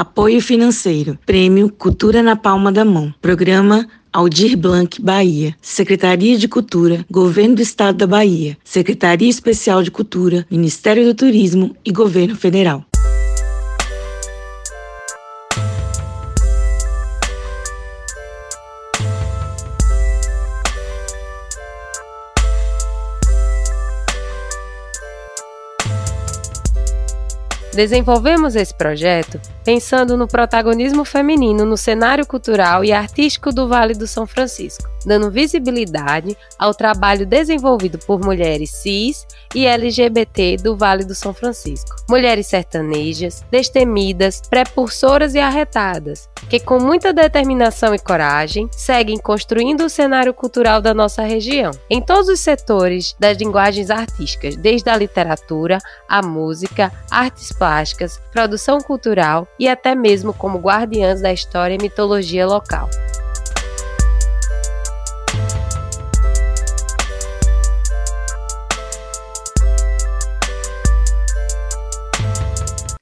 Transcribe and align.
Apoio 0.00 0.40
financeiro. 0.40 1.18
Prêmio 1.26 1.68
Cultura 1.68 2.22
na 2.22 2.34
Palma 2.34 2.72
da 2.72 2.86
Mão. 2.86 3.12
Programa 3.20 3.86
Aldir 4.10 4.56
Blanc, 4.56 4.98
Bahia. 4.98 5.54
Secretaria 5.60 6.38
de 6.38 6.48
Cultura, 6.48 7.04
Governo 7.10 7.56
do 7.56 7.60
Estado 7.60 7.98
da 7.98 8.06
Bahia. 8.06 8.56
Secretaria 8.64 9.28
Especial 9.28 9.82
de 9.82 9.90
Cultura, 9.90 10.46
Ministério 10.50 11.04
do 11.04 11.14
Turismo 11.14 11.76
e 11.84 11.92
Governo 11.92 12.34
Federal. 12.34 12.82
Desenvolvemos 27.74 28.56
esse 28.56 28.74
projeto 28.74 29.38
pensando 29.64 30.16
no 30.16 30.26
protagonismo 30.26 31.04
feminino 31.04 31.64
no 31.64 31.76
cenário 31.76 32.26
cultural 32.26 32.84
e 32.84 32.92
artístico 32.92 33.52
do 33.52 33.68
Vale 33.68 33.94
do 33.94 34.06
São 34.06 34.26
Francisco, 34.26 34.88
dando 35.04 35.30
visibilidade 35.30 36.36
ao 36.58 36.74
trabalho 36.74 37.26
desenvolvido 37.26 37.98
por 37.98 38.20
mulheres 38.20 38.70
cis 38.70 39.26
e 39.54 39.66
LGBT 39.66 40.56
do 40.56 40.76
Vale 40.76 41.04
do 41.04 41.14
São 41.14 41.34
Francisco. 41.34 41.96
Mulheres 42.08 42.46
sertanejas, 42.46 43.44
destemidas, 43.50 44.40
prepulsoras 44.48 45.34
e 45.34 45.38
arretadas, 45.38 46.28
que 46.48 46.60
com 46.60 46.78
muita 46.78 47.12
determinação 47.12 47.94
e 47.94 47.98
coragem 47.98 48.68
seguem 48.72 49.18
construindo 49.18 49.84
o 49.84 49.90
cenário 49.90 50.32
cultural 50.32 50.80
da 50.80 50.94
nossa 50.94 51.22
região, 51.22 51.70
em 51.88 52.00
todos 52.00 52.28
os 52.28 52.40
setores 52.40 53.14
das 53.18 53.38
linguagens 53.38 53.90
artísticas, 53.90 54.56
desde 54.56 54.88
a 54.90 54.96
literatura, 54.96 55.78
a 56.08 56.22
música, 56.22 56.92
artes 57.10 57.52
plásticas, 57.52 58.20
produção 58.32 58.80
cultural 58.80 59.46
e 59.60 59.68
até 59.68 59.94
mesmo 59.94 60.32
como 60.32 60.58
guardiãs 60.58 61.20
da 61.20 61.30
história 61.30 61.74
e 61.74 61.78
mitologia 61.82 62.46
local. 62.46 62.88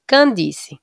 Candice 0.05 0.77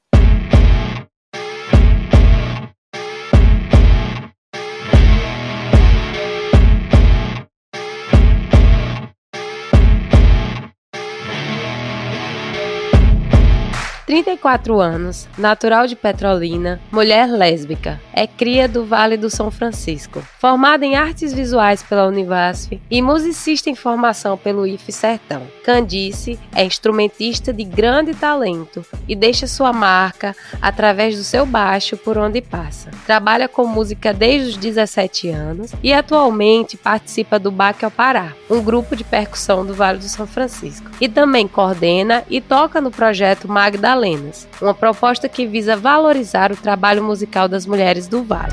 34 14.06 14.80
anos, 14.80 15.28
natural 15.36 15.88
de 15.88 15.96
Petrolina, 15.96 16.80
mulher 16.92 17.26
lésbica, 17.26 18.00
é 18.12 18.24
cria 18.24 18.68
do 18.68 18.84
Vale 18.84 19.16
do 19.16 19.28
São 19.28 19.50
Francisco. 19.50 20.22
Formada 20.38 20.86
em 20.86 20.94
artes 20.94 21.32
visuais 21.32 21.82
pela 21.82 22.06
Univasf 22.06 22.80
e 22.88 23.02
musicista 23.02 23.68
em 23.68 23.74
formação 23.74 24.38
pelo 24.38 24.64
IF 24.64 24.92
Sertão. 24.92 25.42
Candice 25.64 26.38
é 26.54 26.64
instrumentista 26.64 27.52
de 27.52 27.64
grande 27.64 28.14
talento 28.14 28.86
e 29.08 29.16
deixa 29.16 29.48
sua 29.48 29.72
marca 29.72 30.36
através 30.62 31.16
do 31.16 31.24
seu 31.24 31.44
baixo 31.44 31.96
por 31.96 32.16
onde 32.16 32.40
passa. 32.40 32.92
Trabalha 33.04 33.48
com 33.48 33.66
música 33.66 34.14
desde 34.14 34.50
os 34.50 34.56
17 34.56 35.30
anos 35.30 35.72
e 35.82 35.92
atualmente 35.92 36.76
participa 36.76 37.40
do 37.40 37.50
Baque 37.50 37.84
ao 37.84 37.90
Pará, 37.90 38.34
um 38.48 38.62
grupo 38.62 38.94
de 38.94 39.02
percussão 39.02 39.66
do 39.66 39.74
Vale 39.74 39.98
do 39.98 40.04
São 40.04 40.28
Francisco. 40.28 40.88
E 41.00 41.08
também 41.08 41.48
coordena 41.48 42.22
e 42.30 42.40
toca 42.40 42.80
no 42.80 42.92
projeto 42.92 43.48
Magda 43.48 43.95
Madalenas, 43.96 44.46
uma 44.60 44.74
proposta 44.74 45.28
que 45.28 45.46
visa 45.46 45.74
valorizar 45.74 46.52
o 46.52 46.56
trabalho 46.56 47.02
musical 47.02 47.48
das 47.48 47.64
mulheres 47.64 48.06
do 48.06 48.22
Vale. 48.22 48.52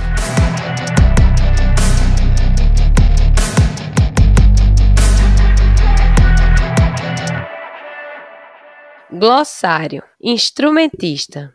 Glossário 9.11 10.01
Instrumentista 10.21 11.53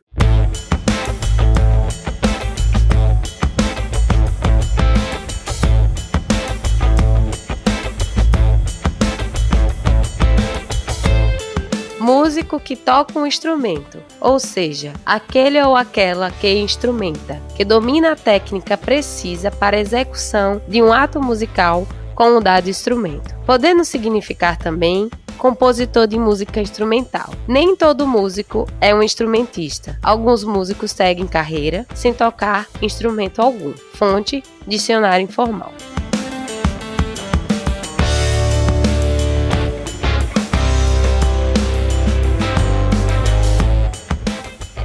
músico 12.09 12.59
que 12.59 12.75
toca 12.75 13.19
um 13.19 13.27
instrumento, 13.27 14.03
ou 14.19 14.41
seja, 14.41 14.95
aquele 15.05 15.61
ou 15.61 15.77
aquela 15.77 16.31
que 16.31 16.51
instrumenta, 16.59 17.39
que 17.55 17.67
domina 17.67 18.13
a 18.13 18.17
técnica 18.17 18.79
precisa 18.79 19.51
para 19.51 19.77
a 19.77 19.81
execução 19.81 20.59
de 20.67 20.83
um 20.83 20.91
ato 20.91 21.21
musical 21.21 21.87
com 22.15 22.39
o 22.39 22.41
dado 22.41 22.71
instrumento, 22.71 23.35
podendo 23.45 23.85
significar 23.85 24.57
também 24.57 25.11
compositor 25.37 26.07
de 26.07 26.19
música 26.19 26.63
instrumental. 26.63 27.29
Nem 27.47 27.77
todo 27.77 28.07
músico 28.07 28.67
é 28.81 28.95
um 28.95 29.03
instrumentista. 29.03 29.99
Alguns 30.03 30.43
músicos 30.43 30.91
seguem 30.93 31.27
carreira 31.27 31.87
sem 31.95 32.15
tocar 32.15 32.67
instrumento 32.81 33.43
algum. 33.43 33.75
Fonte: 33.93 34.43
Dicionário 34.67 35.25
Informal. 35.25 35.73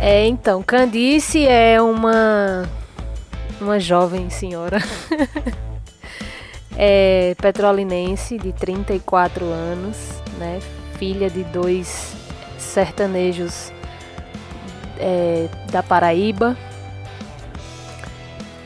É, 0.06 0.26
então, 0.28 0.62
Candice 0.62 1.48
é 1.48 1.82
uma 1.82 2.70
uma 3.62 3.80
jovem 3.80 4.30
senhora 4.30 4.80
é 6.76 7.34
petrolinense 7.42 8.38
de 8.38 8.52
34 8.52 9.46
anos, 9.46 9.96
né? 10.38 10.60
Filha 10.98 11.30
de 11.30 11.46
dois 11.46 12.18
sertanejos 12.58 13.72
é, 15.00 15.48
da 15.72 15.82
Paraíba 15.82 16.58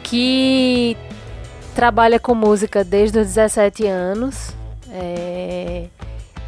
que 0.02 0.97
trabalha 1.76 2.20
com 2.20 2.34
música 2.34 2.84
desde 2.84 3.20
os 3.20 3.28
17 3.28 3.86
anos 3.86 4.56
é, 4.90 5.86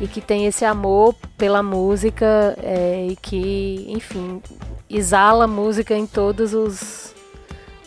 e 0.01 0.07
que 0.07 0.19
tem 0.19 0.47
esse 0.47 0.65
amor 0.65 1.13
pela 1.37 1.61
música 1.61 2.57
é, 2.63 3.05
e 3.11 3.15
que, 3.15 3.85
enfim, 3.89 4.41
exala 4.89 5.47
música 5.47 5.95
em 5.95 6.07
todos 6.07 6.53
os, 6.53 7.13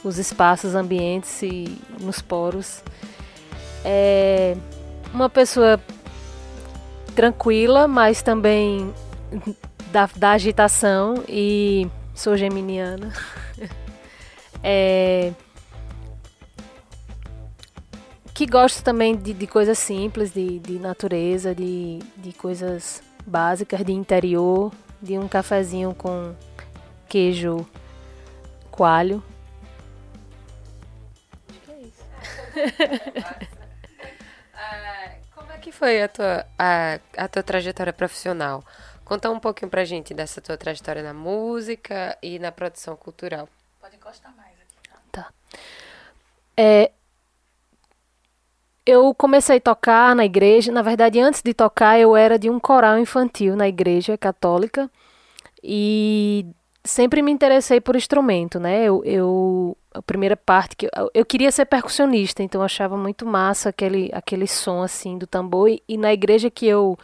os 0.05 0.19
espaços, 0.19 0.75
ambientes 0.75 1.43
e 1.43 1.79
nos 2.01 2.23
poros. 2.23 2.83
É 3.85 4.57
uma 5.12 5.29
pessoa 5.29 5.81
tranquila, 7.15 7.87
mas 7.87 8.23
também 8.23 8.93
da, 9.91 10.09
da 10.17 10.31
agitação 10.33 11.23
e 11.29 11.89
sou 12.15 12.37
geminiana. 12.37 13.12
é, 14.62 15.33
que 18.33 18.47
gosto 18.47 18.83
também 18.83 19.15
de, 19.15 19.35
de 19.35 19.47
coisas 19.47 19.79
simples, 19.79 20.33
de, 20.33 20.59
de 20.59 20.79
natureza, 20.79 21.55
de, 21.55 21.99
de 22.17 22.33
coisas 22.33 23.03
básicas, 23.27 23.85
de 23.85 23.93
interior, 23.93 24.73
de 25.01 25.19
um 25.19 25.29
cafezinho 25.29 25.95
com 25.95 26.35
queijo 27.12 27.67
coalho. 28.71 29.23
Acho 31.47 31.61
que 31.61 31.71
é 31.71 31.81
isso. 31.83 32.05
Ah, 34.55 35.11
como 35.37 35.53
é 35.53 35.59
que 35.59 35.71
foi 35.71 36.03
a 36.03 36.09
tua, 36.09 36.47
a, 36.59 36.99
a 37.19 37.28
tua 37.28 37.43
trajetória 37.43 37.93
profissional? 37.93 38.65
Conta 39.05 39.28
um 39.28 39.39
pouquinho 39.39 39.71
pra 39.71 39.84
gente 39.84 40.15
dessa 40.15 40.41
tua 40.41 40.56
trajetória 40.56 41.03
na 41.03 41.12
música 41.12 42.17
e 42.23 42.39
na 42.39 42.50
produção 42.50 42.97
cultural. 42.97 43.47
Pode 43.79 43.97
encostar 43.97 44.35
mais 44.35 44.55
aqui. 44.55 44.88
Tá. 45.12 45.23
tá. 45.25 45.32
É, 46.56 46.93
eu 48.87 49.14
comecei 49.14 49.59
a 49.59 49.61
tocar 49.61 50.17
na 50.17 50.25
igreja. 50.25 50.73
Na 50.73 50.81
verdade, 50.81 51.20
antes 51.20 51.43
de 51.43 51.53
tocar, 51.53 52.00
eu 52.00 52.17
era 52.17 52.38
de 52.38 52.49
um 52.49 52.59
coral 52.59 52.99
infantil 52.99 53.55
na 53.55 53.69
igreja 53.69 54.17
católica. 54.17 54.91
E 55.62 56.47
sempre 56.84 57.23
me 57.23 57.31
interessei 57.31 57.81
por 57.81 57.96
instrumento, 57.96 58.58
né? 58.58 58.84
Eu, 58.84 59.02
eu 59.05 59.76
a 59.94 60.02
primeira 60.02 60.37
parte 60.37 60.76
que 60.76 60.87
eu, 60.87 61.11
eu 61.14 61.25
queria 61.25 61.50
ser 61.50 61.67
percussionista, 61.67 62.43
então 62.43 62.61
eu 62.61 62.64
achava 62.64 62.96
muito 62.96 63.26
massa 63.26 63.69
aquele 63.69 64.11
aquele 64.12 64.46
som 64.46 64.82
assim 64.82 65.19
do 65.19 65.26
tambor 65.26 65.69
e, 65.69 65.82
e 65.88 65.96
na 65.96 66.12
igreja 66.12 66.50
que 66.50 66.67
eu 66.67 66.99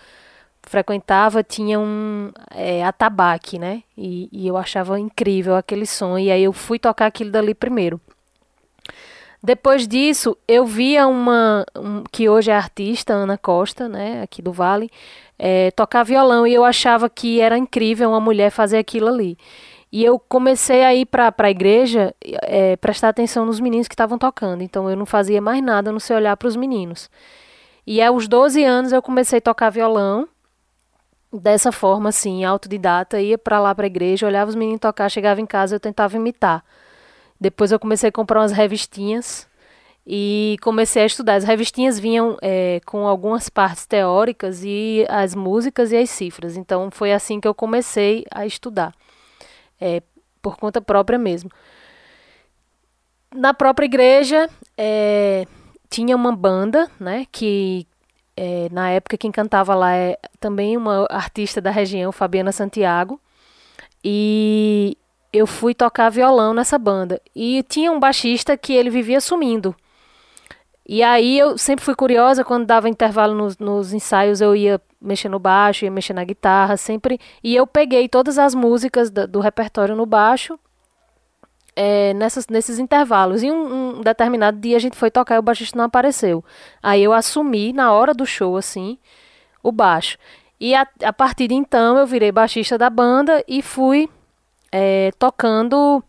frequentava 0.62 1.42
tinha 1.42 1.78
um 1.78 2.30
é, 2.50 2.84
atabaque, 2.84 3.58
né? 3.58 3.82
E, 3.96 4.28
e 4.32 4.46
eu 4.46 4.56
achava 4.56 4.98
incrível 4.98 5.56
aquele 5.56 5.86
som 5.86 6.18
e 6.18 6.30
aí 6.30 6.42
eu 6.42 6.52
fui 6.52 6.78
tocar 6.78 7.06
aquilo 7.06 7.30
dali 7.30 7.54
primeiro. 7.54 8.00
Depois 9.42 9.86
disso, 9.86 10.36
eu 10.48 10.66
via 10.66 11.06
uma 11.06 11.64
um, 11.76 12.02
que 12.10 12.28
hoje 12.28 12.50
é 12.50 12.54
artista, 12.54 13.14
Ana 13.14 13.38
Costa, 13.38 13.88
né, 13.88 14.22
aqui 14.22 14.42
do 14.42 14.52
Vale, 14.52 14.90
é, 15.38 15.70
tocar 15.70 16.02
violão 16.02 16.46
e 16.46 16.52
eu 16.52 16.64
achava 16.64 17.08
que 17.08 17.40
era 17.40 17.56
incrível 17.56 18.10
uma 18.10 18.20
mulher 18.20 18.50
fazer 18.50 18.78
aquilo 18.78 19.06
ali. 19.06 19.38
E 19.90 20.04
eu 20.04 20.18
comecei 20.18 20.84
a 20.84 20.94
ir 20.94 21.06
para 21.06 21.32
a 21.36 21.50
igreja 21.50 22.14
é, 22.20 22.76
prestar 22.76 23.08
atenção 23.08 23.46
nos 23.46 23.58
meninos 23.58 23.88
que 23.88 23.94
estavam 23.94 24.18
tocando. 24.18 24.62
Então 24.62 24.90
eu 24.90 24.96
não 24.96 25.06
fazia 25.06 25.40
mais 25.40 25.62
nada, 25.62 25.90
não 25.92 26.00
sei 26.00 26.16
olhar 26.16 26.36
para 26.36 26.48
os 26.48 26.56
meninos. 26.56 27.08
E 27.86 28.02
aos 28.02 28.28
12 28.28 28.62
anos 28.64 28.92
eu 28.92 29.00
comecei 29.00 29.38
a 29.38 29.42
tocar 29.42 29.70
violão. 29.70 30.28
Dessa 31.32 31.70
forma, 31.70 32.08
assim, 32.08 32.42
autodidata, 32.42 33.20
ia 33.20 33.36
para 33.36 33.60
lá 33.60 33.74
para 33.74 33.84
a 33.84 33.86
igreja, 33.86 34.26
olhava 34.26 34.48
os 34.48 34.54
meninos 34.54 34.80
tocar, 34.80 35.10
chegava 35.10 35.40
em 35.42 35.46
casa 35.46 35.76
eu 35.76 35.80
tentava 35.80 36.16
imitar. 36.16 36.64
Depois 37.40 37.70
eu 37.70 37.78
comecei 37.78 38.08
a 38.08 38.12
comprar 38.12 38.40
umas 38.40 38.52
revistinhas 38.52 39.48
e 40.06 40.56
comecei 40.62 41.02
a 41.02 41.06
estudar. 41.06 41.34
As 41.34 41.44
revistinhas 41.44 41.98
vinham 41.98 42.36
é, 42.40 42.80
com 42.86 43.06
algumas 43.06 43.48
partes 43.48 43.86
teóricas 43.86 44.62
e 44.64 45.04
as 45.08 45.34
músicas 45.34 45.92
e 45.92 45.96
as 45.96 46.08
cifras. 46.08 46.56
Então 46.56 46.90
foi 46.90 47.12
assim 47.12 47.40
que 47.40 47.46
eu 47.46 47.54
comecei 47.54 48.24
a 48.30 48.46
estudar, 48.46 48.94
é, 49.80 50.02
por 50.40 50.56
conta 50.56 50.80
própria 50.80 51.18
mesmo. 51.18 51.50
Na 53.34 53.52
própria 53.52 53.84
igreja 53.84 54.48
é, 54.76 55.46
tinha 55.90 56.16
uma 56.16 56.34
banda, 56.34 56.90
né, 56.98 57.26
que 57.30 57.86
é, 58.34 58.68
na 58.72 58.90
época 58.90 59.18
quem 59.18 59.30
cantava 59.30 59.74
lá 59.74 59.94
é 59.94 60.18
também 60.40 60.76
uma 60.76 61.06
artista 61.10 61.60
da 61.60 61.70
região, 61.70 62.10
Fabiana 62.12 62.52
Santiago, 62.52 63.20
e 64.02 64.96
eu 65.32 65.46
fui 65.46 65.74
tocar 65.74 66.10
violão 66.10 66.54
nessa 66.54 66.78
banda. 66.78 67.20
E 67.34 67.62
tinha 67.68 67.92
um 67.92 68.00
baixista 68.00 68.56
que 68.56 68.72
ele 68.72 68.90
vivia 68.90 69.20
sumindo. 69.20 69.74
E 70.86 71.02
aí 71.02 71.38
eu 71.38 71.58
sempre 71.58 71.84
fui 71.84 71.94
curiosa, 71.94 72.42
quando 72.42 72.64
dava 72.64 72.88
intervalo 72.88 73.34
nos, 73.34 73.58
nos, 73.58 73.92
ensaios, 73.92 74.40
eu 74.40 74.56
ia 74.56 74.80
mexer 75.00 75.28
no 75.28 75.38
baixo, 75.38 75.84
ia 75.84 75.90
mexer 75.90 76.14
na 76.14 76.24
guitarra, 76.24 76.78
sempre. 76.78 77.20
E 77.44 77.54
eu 77.54 77.66
peguei 77.66 78.08
todas 78.08 78.38
as 78.38 78.54
músicas 78.54 79.10
do, 79.10 79.28
do 79.28 79.40
repertório 79.40 79.94
no 79.94 80.06
baixo 80.06 80.58
é, 81.76 82.12
nessas, 82.14 82.48
nesses 82.48 82.78
intervalos. 82.78 83.42
E 83.42 83.50
um, 83.50 83.98
um, 83.98 84.00
determinado 84.00 84.58
dia 84.58 84.76
a 84.76 84.80
gente 84.80 84.96
foi 84.96 85.10
tocar 85.10 85.36
e 85.36 85.38
o 85.38 85.42
baixista 85.42 85.76
não 85.76 85.84
apareceu. 85.84 86.42
Aí 86.82 87.04
eu 87.04 87.12
assumi 87.12 87.72
na 87.72 87.92
hora 87.92 88.14
do 88.14 88.26
show, 88.26 88.56
assim, 88.56 88.98
o 89.62 89.70
baixo. 89.70 90.18
E 90.58 90.74
a, 90.74 90.88
a 91.04 91.12
partir 91.12 91.48
de 91.48 91.54
então 91.54 91.96
eu 91.98 92.06
virei 92.06 92.32
baixista 92.32 92.76
da 92.76 92.90
banda 92.90 93.44
e 93.46 93.62
fui 93.62 94.08
é, 94.72 95.10
tocando 95.18 96.02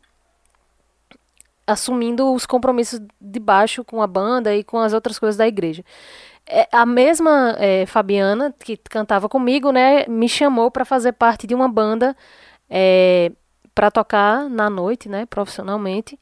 assumindo 1.66 2.34
os 2.34 2.48
compromissos 2.48 3.00
de 3.22 3.40
baixo 3.40 3.84
com 3.84 4.02
a 4.02 4.08
banda 4.08 4.56
e 4.56 4.64
com 4.64 4.80
as 4.80 4.92
outras 4.92 5.20
coisas 5.20 5.38
da 5.38 5.48
igreja. 5.48 5.84
É, 6.46 6.68
a 6.72 6.84
mesma 6.84 7.56
é, 7.60 7.86
Fabiana, 7.86 8.54
que 8.60 8.76
cantava 8.76 9.30
comigo, 9.30 9.72
né, 9.72 10.08
me 10.08 10.28
chamou 10.28 10.72
para 10.72 10.84
fazer 10.84 11.12
parte 11.12 11.46
de 11.46 11.54
uma 11.54 11.70
banda 11.70 12.18
é, 12.68 13.32
para 13.76 13.92
tocar 13.92 14.50
na 14.50 14.68
noite, 14.68 15.08
né, 15.08 15.28
profissionalmente, 15.28 16.20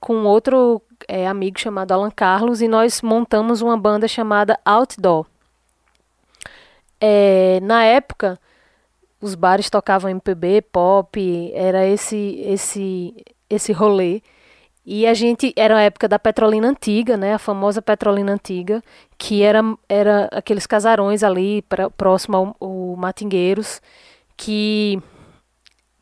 com 0.00 0.24
outro 0.24 0.80
é, 1.06 1.26
amigo 1.26 1.60
chamado 1.60 1.92
Alan 1.92 2.10
Carlos, 2.10 2.62
e 2.62 2.68
nós 2.68 3.02
montamos 3.02 3.60
uma 3.60 3.76
banda 3.76 4.08
chamada 4.08 4.58
Outdoor. 4.64 5.26
É, 6.98 7.60
na 7.62 7.84
época, 7.84 8.40
os 9.20 9.34
bares 9.34 9.70
tocavam 9.70 10.10
MPB, 10.10 10.62
pop, 10.72 11.52
era 11.54 11.86
esse 11.86 12.40
esse 12.46 13.14
esse 13.48 13.72
rolê. 13.72 14.22
E 14.86 15.06
a 15.06 15.14
gente 15.14 15.52
era 15.56 15.78
a 15.78 15.82
época 15.82 16.06
da 16.06 16.18
Petrolina 16.18 16.68
Antiga, 16.68 17.16
né, 17.16 17.34
a 17.34 17.38
famosa 17.38 17.80
Petrolina 17.80 18.32
Antiga, 18.32 18.82
que 19.16 19.42
era 19.42 19.62
era 19.88 20.28
aqueles 20.32 20.66
casarões 20.66 21.22
ali 21.22 21.62
pra, 21.62 21.88
próximo 21.90 22.36
ao, 22.36 22.56
ao 22.60 22.96
Matingueiros, 22.96 23.80
que 24.36 25.00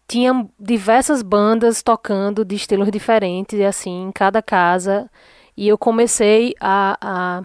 tinham 0.08 0.50
diversas 0.58 1.22
bandas 1.22 1.82
tocando 1.82 2.44
de 2.44 2.54
estilos 2.56 2.90
diferentes 2.90 3.58
assim 3.60 4.08
em 4.08 4.12
cada 4.12 4.42
casa. 4.42 5.10
E 5.56 5.68
eu 5.68 5.78
comecei 5.78 6.54
a, 6.60 6.98
a, 7.00 7.42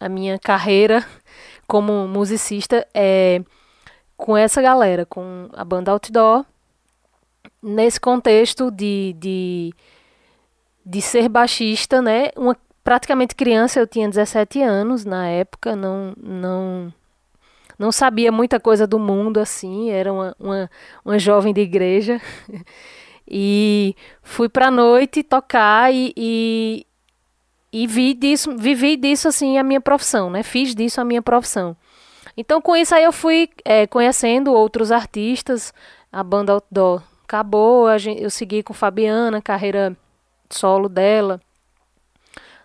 a 0.00 0.08
minha 0.08 0.38
carreira 0.38 1.04
como 1.66 2.08
musicista 2.08 2.86
é, 2.94 3.42
com 4.22 4.36
essa 4.36 4.62
galera, 4.62 5.04
com 5.04 5.48
a 5.52 5.64
banda 5.64 5.90
Outdoor, 5.90 6.44
nesse 7.60 8.00
contexto 8.00 8.70
de, 8.70 9.16
de 9.18 9.74
de 10.86 11.02
ser 11.02 11.28
baixista, 11.28 12.00
né? 12.00 12.30
Uma 12.36 12.56
praticamente 12.84 13.34
criança, 13.34 13.80
eu 13.80 13.86
tinha 13.86 14.08
17 14.08 14.62
anos 14.62 15.04
na 15.04 15.26
época, 15.26 15.74
não 15.74 16.14
não 16.16 16.94
não 17.76 17.90
sabia 17.90 18.30
muita 18.30 18.60
coisa 18.60 18.86
do 18.86 18.96
mundo 18.96 19.40
assim, 19.40 19.90
era 19.90 20.12
uma, 20.12 20.36
uma, 20.38 20.70
uma 21.04 21.18
jovem 21.18 21.52
de 21.52 21.62
igreja. 21.62 22.20
e 23.26 23.96
fui 24.22 24.48
para 24.48 24.70
noite 24.70 25.24
tocar 25.24 25.92
e, 25.92 26.12
e, 26.16 26.86
e 27.72 27.88
vi 27.88 28.14
disso, 28.14 28.56
vivi 28.56 28.96
disso 28.96 29.26
assim 29.26 29.58
a 29.58 29.64
minha 29.64 29.80
profissão, 29.80 30.30
né? 30.30 30.44
Fiz 30.44 30.76
disso 30.76 31.00
a 31.00 31.04
minha 31.04 31.22
profissão. 31.22 31.76
Então 32.36 32.60
com 32.60 32.74
isso 32.74 32.94
aí 32.94 33.04
eu 33.04 33.12
fui 33.12 33.48
é, 33.64 33.86
conhecendo 33.86 34.52
outros 34.52 34.90
artistas, 34.90 35.72
a 36.10 36.22
banda 36.22 36.52
Outdoor 36.52 37.02
acabou, 37.24 37.86
eu 37.90 38.28
segui 38.28 38.62
com 38.62 38.74
Fabiana, 38.74 39.40
carreira 39.40 39.96
solo 40.50 40.88
dela. 40.88 41.40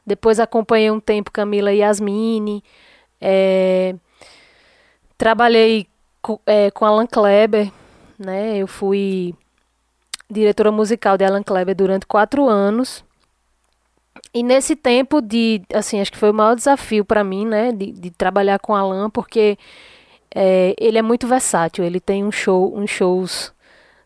Depois 0.05 0.39
acompanhei 0.39 0.91
um 0.91 0.99
tempo 0.99 1.31
Camila 1.31 1.73
Yasmini. 1.73 2.63
É, 3.19 3.95
trabalhei 5.17 5.87
com, 6.21 6.39
é, 6.45 6.69
com 6.71 6.85
Alan 6.85 7.07
Kleber, 7.07 7.71
né? 8.19 8.57
Eu 8.57 8.67
fui 8.67 9.33
diretora 10.29 10.71
musical 10.71 11.17
de 11.17 11.25
Alan 11.25 11.43
Kleber 11.43 11.75
durante 11.75 12.05
quatro 12.05 12.47
anos. 12.47 13.03
E 14.33 14.43
nesse 14.43 14.75
tempo 14.75 15.21
de, 15.21 15.61
assim, 15.73 15.99
acho 15.99 16.11
que 16.11 16.17
foi 16.17 16.31
o 16.31 16.33
maior 16.33 16.55
desafio 16.55 17.03
para 17.05 17.23
mim, 17.23 17.45
né? 17.45 17.71
De, 17.71 17.91
de, 17.91 18.11
trabalhar 18.11 18.59
com 18.59 18.75
Alan, 18.75 19.09
porque 19.09 19.57
é, 20.33 20.75
ele 20.79 20.97
é 20.97 21.01
muito 21.01 21.27
versátil. 21.27 21.83
Ele 21.83 21.99
tem 21.99 22.23
um 22.23 22.31
show, 22.31 22.75
uns 22.77 22.89
shows 22.89 23.53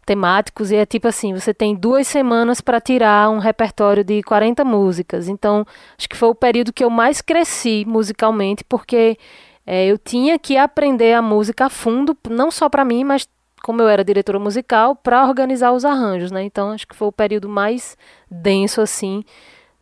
temáticos 0.06 0.72
e 0.72 0.76
é 0.76 0.86
tipo 0.86 1.08
assim, 1.08 1.34
você 1.34 1.54
tem 1.54 1.76
duas 1.76 2.08
semanas 2.08 2.60
para 2.60 2.82
tirar 2.82 3.30
um 3.30 3.38
repertório 3.38 4.04
de 4.04 4.22
40 4.24 4.66
músicas. 4.66 5.28
Então, 5.28 5.66
acho 5.98 6.10
que 6.10 6.18
foi 6.18 6.30
o 6.30 6.36
período 6.36 6.74
que 6.74 6.84
eu 6.84 6.90
mais 6.90 7.22
cresci 7.22 7.86
musicalmente, 7.88 8.64
porque 8.64 9.18
é, 9.66 9.86
eu 9.88 9.98
tinha 9.98 10.38
que 10.40 10.58
aprender 10.58 11.14
a 11.14 11.22
música 11.22 11.66
a 11.66 11.70
fundo, 11.70 12.18
não 12.30 12.52
só 12.52 12.68
para 12.68 12.84
mim, 12.84 13.04
mas 13.04 13.28
como 13.62 13.82
eu 13.82 13.88
era 13.88 14.04
diretora 14.04 14.40
musical, 14.40 14.96
para 14.96 15.26
organizar 15.28 15.72
os 15.72 15.86
arranjos, 15.86 16.32
né? 16.32 16.44
Então, 16.44 16.72
acho 16.72 16.88
que 16.88 16.96
foi 16.96 17.08
o 17.08 17.12
período 17.12 17.48
mais 17.48 17.96
denso, 18.30 18.82
assim, 18.82 19.24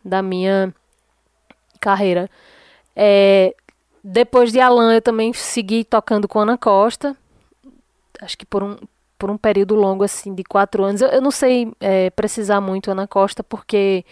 da 0.03 0.22
minha 0.22 0.74
carreira. 1.79 2.29
É, 2.96 3.56
depois 4.03 4.51
de 4.51 4.60
Alan, 4.60 4.94
eu 4.94 5.01
também 5.01 5.34
segui 5.34 5.84
tocando 5.84 6.27
com 6.27 6.39
Ana 6.39 6.58
Costa, 6.58 7.15
acho 8.22 8.38
que 8.38 8.46
por 8.46 8.63
um, 8.63 8.77
por 9.18 9.29
um 9.29 9.38
período 9.38 9.75
longo, 9.75 10.03
assim, 10.03 10.34
de 10.34 10.44
quatro 10.44 10.84
anos. 10.84 11.01
Eu, 11.01 11.10
eu 11.10 11.22
não 11.22 11.32
sei 11.32 11.72
é, 11.79 12.10
precisar 12.10 12.62
muito 12.62 12.91
Ana 12.91 13.08
Costa, 13.08 13.44
porque 13.44 14.06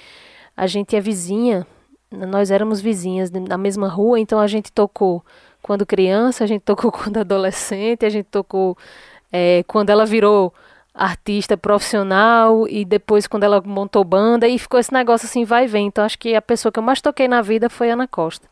a 0.55 0.67
gente 0.67 0.95
é 0.95 0.99
vizinha, 1.01 1.65
nós 2.11 2.51
éramos 2.51 2.81
vizinhas 2.81 3.29
na 3.31 3.57
mesma 3.57 3.87
rua, 3.87 4.19
então 4.19 4.39
a 4.39 4.47
gente 4.47 4.71
tocou 4.71 5.23
quando 5.61 5.85
criança, 5.85 6.43
a 6.43 6.47
gente 6.47 6.61
tocou 6.61 6.91
quando 6.91 7.17
adolescente, 7.17 8.05
a 8.05 8.09
gente 8.09 8.25
tocou 8.25 8.77
é, 9.31 9.63
quando 9.67 9.89
ela 9.89 10.05
virou 10.05 10.53
artista 10.97 11.55
profissional 11.55 12.67
e 12.67 12.83
depois 12.83 13.27
quando 13.27 13.43
ela 13.43 13.61
montou 13.63 14.03
banda 14.03 14.47
e 14.47 14.57
ficou 14.57 14.79
esse 14.79 14.91
negócio 14.91 15.27
assim 15.27 15.45
vai 15.45 15.65
e 15.65 15.67
vem. 15.67 15.87
Então 15.87 16.03
acho 16.03 16.17
que 16.17 16.35
a 16.35 16.41
pessoa 16.41 16.71
que 16.71 16.79
eu 16.79 16.83
mais 16.83 16.99
toquei 16.99 17.27
na 17.27 17.41
vida 17.41 17.69
foi 17.69 17.91
Ana 17.91 18.07
Costa. 18.07 18.47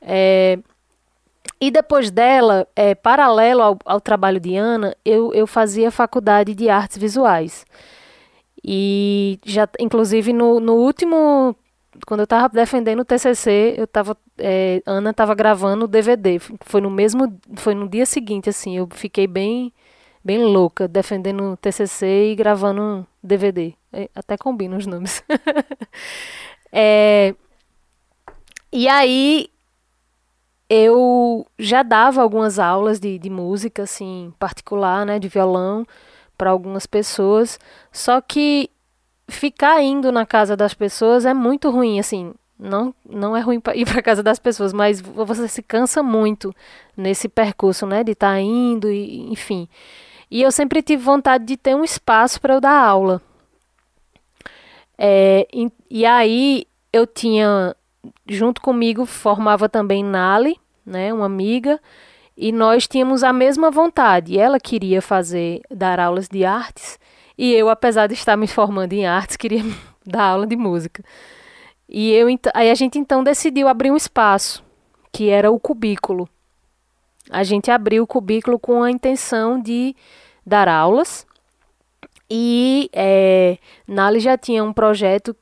É, 0.00 0.58
e 1.60 1.70
depois 1.70 2.10
dela, 2.10 2.66
é, 2.76 2.94
paralelo 2.94 3.62
ao, 3.62 3.78
ao, 3.84 4.00
trabalho 4.00 4.38
de 4.38 4.56
Ana, 4.56 4.96
eu, 5.04 5.32
eu 5.32 5.46
fazia 5.46 5.90
faculdade 5.90 6.54
de 6.54 6.68
artes 6.68 6.98
visuais. 6.98 7.64
E 8.62 9.38
já, 9.44 9.68
inclusive, 9.80 10.32
no, 10.32 10.60
no 10.60 10.74
último, 10.74 11.56
quando 12.06 12.20
eu 12.20 12.24
estava 12.24 12.48
defendendo 12.48 13.00
o 13.00 13.04
TCC, 13.04 13.74
eu 13.78 13.86
tava, 13.86 14.16
é, 14.38 14.82
Ana 14.84 15.10
estava 15.10 15.34
gravando 15.34 15.84
o 15.84 15.88
DVD. 15.88 16.38
Foi 16.60 16.80
no 16.80 16.90
mesmo, 16.90 17.32
foi 17.56 17.74
no 17.74 17.88
dia 17.88 18.06
seguinte, 18.06 18.50
assim, 18.50 18.76
eu 18.76 18.88
fiquei 18.90 19.26
bem, 19.26 19.72
bem 20.24 20.38
louca 20.38 20.86
defendendo 20.86 21.56
TCC 21.56 22.32
e 22.32 22.34
gravando 22.34 23.06
DVD. 23.22 23.74
É, 23.92 24.08
até 24.14 24.36
combina 24.36 24.76
os 24.76 24.86
nomes. 24.86 25.22
é, 26.72 27.34
e 28.72 28.88
aí 28.88 29.48
eu 30.68 31.46
já 31.58 31.82
dava 31.82 32.22
algumas 32.22 32.58
aulas 32.58 32.98
de, 32.98 33.18
de 33.18 33.28
música, 33.28 33.82
assim, 33.82 34.32
particular, 34.38 35.04
né, 35.04 35.18
de 35.18 35.28
violão, 35.28 35.86
para 36.38 36.50
algumas 36.50 36.86
pessoas, 36.86 37.58
só 37.92 38.20
que 38.22 38.70
ficar 39.28 39.82
indo 39.82 40.10
na 40.10 40.24
casa 40.24 40.56
das 40.56 40.72
pessoas 40.72 41.26
é 41.26 41.34
muito 41.34 41.70
ruim, 41.70 42.00
assim, 42.00 42.32
não, 42.58 42.94
não 43.06 43.36
é 43.36 43.40
ruim 43.40 43.60
ir 43.74 43.84
para 43.84 44.02
casa 44.02 44.22
das 44.22 44.38
pessoas, 44.38 44.72
mas 44.72 45.00
você 45.00 45.46
se 45.46 45.62
cansa 45.62 46.02
muito 46.02 46.54
nesse 46.96 47.28
percurso, 47.28 47.86
né, 47.86 48.02
de 48.02 48.12
estar 48.12 48.32
tá 48.32 48.40
indo 48.40 48.90
e, 48.90 49.30
enfim. 49.30 49.68
E 50.32 50.40
eu 50.40 50.50
sempre 50.50 50.80
tive 50.80 51.02
vontade 51.02 51.44
de 51.44 51.58
ter 51.58 51.76
um 51.76 51.84
espaço 51.84 52.40
para 52.40 52.54
eu 52.54 52.60
dar 52.60 52.72
aula. 52.72 53.20
É, 54.96 55.46
e, 55.52 55.70
e, 55.90 56.06
aí 56.06 56.64
eu 56.90 57.06
tinha, 57.06 57.76
junto 58.26 58.62
comigo, 58.62 59.04
formava 59.04 59.68
também 59.68 60.02
Nali, 60.02 60.58
né, 60.86 61.12
uma 61.12 61.26
amiga, 61.26 61.78
e 62.34 62.50
nós 62.50 62.88
tínhamos 62.88 63.22
a 63.22 63.30
mesma 63.30 63.70
vontade. 63.70 64.38
Ela 64.38 64.58
queria 64.58 65.02
fazer, 65.02 65.60
dar 65.70 66.00
aulas 66.00 66.30
de 66.30 66.46
artes, 66.46 66.98
e 67.36 67.52
eu, 67.52 67.68
apesar 67.68 68.06
de 68.06 68.14
estar 68.14 68.34
me 68.34 68.46
formando 68.46 68.94
em 68.94 69.04
artes, 69.04 69.36
queria 69.36 69.62
dar 70.02 70.28
aula 70.28 70.46
de 70.46 70.56
música. 70.56 71.04
E 71.86 72.10
eu, 72.10 72.26
aí 72.54 72.70
a 72.70 72.74
gente 72.74 72.98
então 72.98 73.22
decidiu 73.22 73.68
abrir 73.68 73.90
um 73.90 73.96
espaço, 73.98 74.64
que 75.12 75.28
era 75.28 75.50
o 75.50 75.60
cubículo. 75.60 76.26
A 77.30 77.42
gente 77.42 77.70
abriu 77.70 78.04
o 78.04 78.06
cubículo 78.06 78.58
com 78.58 78.82
a 78.82 78.90
intenção 78.90 79.60
de 79.60 79.94
dar 80.44 80.68
aulas. 80.68 81.26
E 82.30 82.88
é, 82.92 83.58
Nali 83.86 84.20
já 84.20 84.38
tinha 84.38 84.64
um 84.64 84.72
projeto 84.72 85.36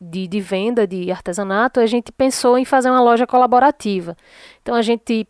de, 0.00 0.28
de 0.28 0.40
venda 0.40 0.86
de 0.86 1.10
artesanato, 1.10 1.80
a 1.80 1.86
gente 1.86 2.12
pensou 2.12 2.56
em 2.56 2.64
fazer 2.64 2.90
uma 2.90 3.00
loja 3.00 3.26
colaborativa. 3.26 4.16
Então 4.62 4.74
a 4.74 4.82
gente 4.82 5.26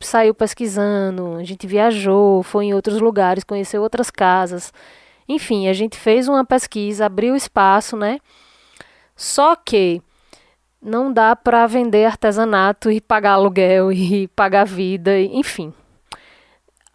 saiu 0.00 0.34
pesquisando, 0.34 1.36
a 1.36 1.44
gente 1.44 1.66
viajou, 1.66 2.42
foi 2.42 2.66
em 2.66 2.74
outros 2.74 3.00
lugares, 3.00 3.44
conheceu 3.44 3.82
outras 3.82 4.10
casas. 4.10 4.72
Enfim, 5.28 5.68
a 5.68 5.72
gente 5.72 5.96
fez 5.96 6.26
uma 6.26 6.44
pesquisa, 6.44 7.06
abriu 7.06 7.36
espaço, 7.36 7.96
né? 7.96 8.18
Só 9.14 9.54
que 9.54 10.02
não 10.82 11.12
dá 11.12 11.36
para 11.36 11.66
vender 11.66 12.06
artesanato 12.06 12.90
e 12.90 13.00
pagar 13.00 13.32
aluguel 13.32 13.92
e 13.92 14.26
pagar 14.28 14.64
vida, 14.64 15.20
enfim. 15.20 15.72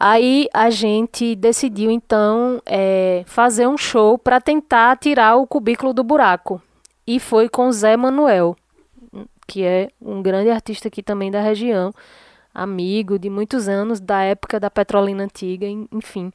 Aí 0.08 0.48
a 0.54 0.70
gente 0.70 1.36
decidiu 1.36 1.90
então 1.90 2.62
é, 2.64 3.24
fazer 3.26 3.66
um 3.66 3.76
show 3.76 4.20
para 4.20 4.40
tentar 4.40 4.96
tirar 5.00 5.36
o 5.36 5.48
cubículo 5.48 5.96
do 5.96 6.04
buraco. 6.04 6.62
E 7.08 7.20
foi 7.20 7.50
com 7.50 7.72
Zé 7.72 7.98
Manuel, 7.98 8.56
que 9.48 9.64
é 9.64 9.90
um 10.00 10.22
grande 10.22 10.52
artista 10.52 10.90
aqui 10.90 11.02
também 11.02 11.32
da 11.32 11.42
região, 11.42 11.92
amigo 12.54 13.18
de 13.18 13.32
muitos 13.32 13.68
anos, 13.68 14.00
da 14.00 14.22
época 14.22 14.60
da 14.60 14.70
Petrolina 14.70 15.24
Antiga, 15.24 15.66
enfim. 15.92 16.32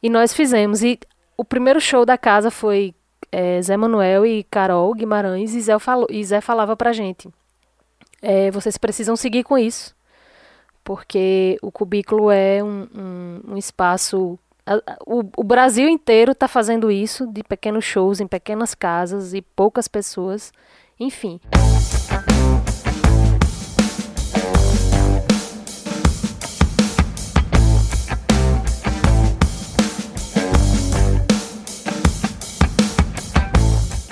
E 0.00 0.08
nós 0.08 0.32
fizemos. 0.32 0.84
E 0.84 0.96
o 1.36 1.44
primeiro 1.44 1.80
show 1.80 2.06
da 2.06 2.16
casa 2.16 2.52
foi 2.52 2.94
é, 3.32 3.60
Zé 3.62 3.76
Manuel 3.76 4.24
e 4.24 4.44
Carol 4.44 4.94
Guimarães, 4.94 5.56
e 5.56 5.60
Zé, 5.60 5.76
falou, 5.80 6.06
e 6.08 6.22
Zé 6.22 6.40
falava 6.40 6.76
gente: 6.92 7.28
é, 8.22 8.48
vocês 8.52 8.78
precisam 8.78 9.16
seguir 9.16 9.42
com 9.42 9.58
isso 9.58 9.95
porque 10.86 11.58
o 11.60 11.72
cubículo 11.72 12.30
é 12.30 12.62
um, 12.62 12.86
um, 12.94 13.40
um 13.54 13.56
espaço. 13.56 14.38
O, 15.04 15.24
o, 15.36 15.42
Brasil 15.42 15.88
inteiro 15.88 16.30
está 16.30 16.46
fazendo 16.46 16.92
isso, 16.92 17.26
de 17.26 17.42
pequenos 17.42 17.84
shows 17.84 18.20
em 18.20 18.26
pequenas 18.26 18.72
casas 18.72 19.34
e 19.34 19.42
poucas 19.42 19.88
pessoas, 19.88 20.52
enfim. 20.98 21.40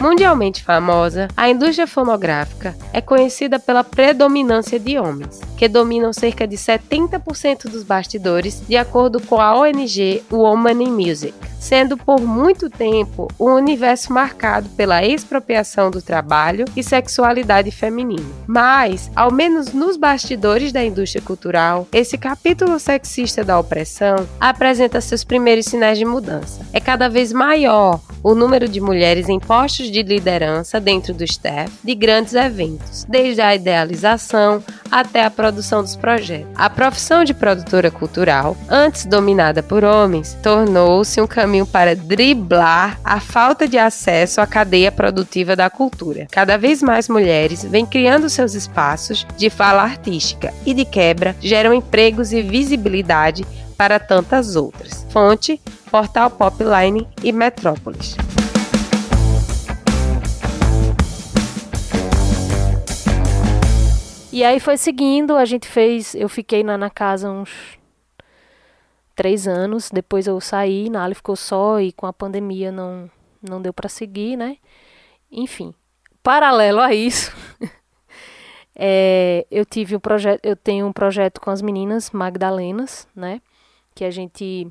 Mundialmente 0.05 0.63
famosa, 0.63 1.29
a 1.35 1.49
indústria 1.49 1.87
fonográfica 1.87 2.77
é 2.93 3.01
conhecida 3.01 3.59
pela 3.59 3.83
predominância 3.83 4.79
de 4.79 4.99
homens, 4.99 5.41
que 5.57 5.67
dominam 5.67 6.13
cerca 6.13 6.47
de 6.47 6.57
70% 6.59 7.71
dos 7.71 7.83
bastidores, 7.83 8.63
de 8.69 8.77
acordo 8.77 9.19
com 9.19 9.41
a 9.41 9.59
ONG 9.59 10.23
Woman 10.31 10.83
in 10.83 10.91
Music, 10.91 11.33
sendo 11.59 11.97
por 11.97 12.21
muito 12.21 12.69
tempo 12.69 13.29
um 13.41 13.55
universo 13.55 14.13
marcado 14.13 14.69
pela 14.77 15.03
expropriação 15.03 15.91
do 15.91 16.03
trabalho 16.03 16.67
e 16.77 16.83
sexualidade 16.83 17.71
feminina. 17.71 18.29
Mas, 18.47 19.11
ao 19.17 19.33
menos 19.33 19.73
nos 19.73 19.97
bastidores 19.97 20.71
da 20.71 20.85
indústria 20.85 21.23
cultural, 21.23 21.89
esse 21.91 22.19
capítulo 22.19 22.79
sexista 22.79 23.43
da 23.43 23.59
opressão 23.59 24.29
apresenta 24.39 25.01
seus 25.01 25.25
primeiros 25.25 25.65
sinais 25.65 25.97
de 25.97 26.05
mudança. 26.05 26.61
É 26.71 26.81
cada 26.81 27.09
vez 27.09 27.33
maior 27.33 27.99
o 28.23 28.35
número 28.35 28.69
de 28.69 28.81
mulheres 28.81 29.31
em 29.31 29.41
postos 29.41 29.91
de 30.03 30.15
liderança 30.15 30.81
dentro 30.81 31.15
do 31.15 31.23
staff 31.25 31.71
de 31.85 31.95
grandes 31.95 32.35
eventos, 32.35 33.05
desde 33.09 33.41
a 33.41 33.55
idealização 33.55 34.63
até 34.91 35.25
a 35.25 35.31
produção 35.31 35.83
dos 35.83 35.95
projetos. 35.95 36.51
A 36.55 36.69
profissão 36.69 37.25
de 37.25 37.33
produtora 37.33 37.91
cultural, 37.91 38.57
antes 38.69 39.07
dominada 39.07 39.63
por 39.63 39.85
homens, 39.85 40.37
tornou-se 40.43 41.21
um 41.21 41.27
caminho 41.27 41.67
para 41.67 41.95
driblar 41.95 42.99
a 43.05 43.21
falta 43.21 43.69
de 43.69 43.79
acesso 43.79 44.41
à 44.41 44.47
cadeia 44.47 44.91
produtiva 44.91 45.55
da 45.55 45.71
cultura. 45.71 46.27
Cada 46.31 46.57
vez 46.57 46.83
mais 46.83 47.09
mulheres 47.09 47.65
vêm 47.65 47.87
criando 47.87 48.29
seus 48.29 48.55
espaços 48.55 49.27
de 49.37 49.49
fala 49.51 49.83
artística 49.83 50.53
e, 50.67 50.75
de 50.75 50.85
quebra, 50.85 51.37
geram 51.41 51.73
empregos 51.73 52.33
e 52.33 52.43
visibilidade 52.43 53.45
para 53.77 53.99
tantas 53.99 54.57
outras. 54.57 55.07
Fonte: 55.11 55.61
Portal 55.91 56.31
Popline 56.31 57.07
e 57.23 57.33
Metrópolis. 57.33 58.17
E 64.35 64.43
aí 64.43 64.59
foi 64.59 64.77
seguindo, 64.77 65.37
a 65.37 65.45
gente 65.45 65.69
fez. 65.69 66.13
Eu 66.13 66.29
fiquei 66.29 66.65
na, 66.65 66.77
na 66.77 66.91
casa 66.91 67.31
uns 67.31 67.79
três 69.15 69.47
anos. 69.47 69.91
Depois 69.93 70.27
eu 70.27 70.41
saí, 70.41 70.91
Ali 70.97 71.15
ficou 71.15 71.37
só 71.37 71.81
e 71.81 71.93
com 71.93 72.05
a 72.05 72.13
pandemia 72.13 72.73
não, 72.73 73.09
não 73.41 73.63
deu 73.63 73.73
para 73.73 73.89
seguir, 73.89 74.37
né? 74.37 74.57
Enfim, 75.31 75.73
paralelo 76.21 76.81
a 76.81 76.93
isso, 76.93 77.33
é, 78.75 79.47
eu 79.53 79.65
tive 79.65 79.95
um 79.95 80.01
projeto, 80.01 80.45
eu 80.45 80.57
tenho 80.57 80.85
um 80.85 80.93
projeto 80.93 81.41
com 81.41 81.51
as 81.51 81.63
meninas 81.63 82.11
Magdalenas, 82.11 83.07
né? 83.15 83.41
Que 83.95 84.05
a 84.05 84.11
gente 84.11 84.67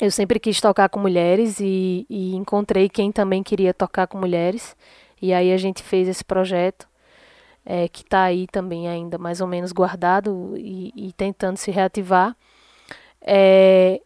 eu 0.00 0.10
sempre 0.10 0.40
quis 0.40 0.62
tocar 0.62 0.88
com 0.88 0.98
mulheres 0.98 1.60
e, 1.60 2.06
e 2.08 2.34
encontrei 2.34 2.88
quem 2.88 3.12
também 3.12 3.42
queria 3.42 3.74
tocar 3.74 4.06
com 4.06 4.16
mulheres. 4.16 4.74
E 5.20 5.34
aí 5.34 5.52
a 5.52 5.58
gente 5.58 5.82
fez 5.82 6.08
esse 6.08 6.24
projeto 6.24 6.88
é, 7.70 7.86
que 7.86 8.00
está 8.00 8.22
aí 8.22 8.46
também 8.46 8.88
ainda 8.88 9.18
mais 9.18 9.42
ou 9.42 9.46
menos 9.46 9.72
guardado 9.72 10.54
e, 10.56 10.90
e 10.96 11.12
tentando 11.12 11.58
se 11.58 11.70
reativar. 11.70 12.34
É, 13.20 14.00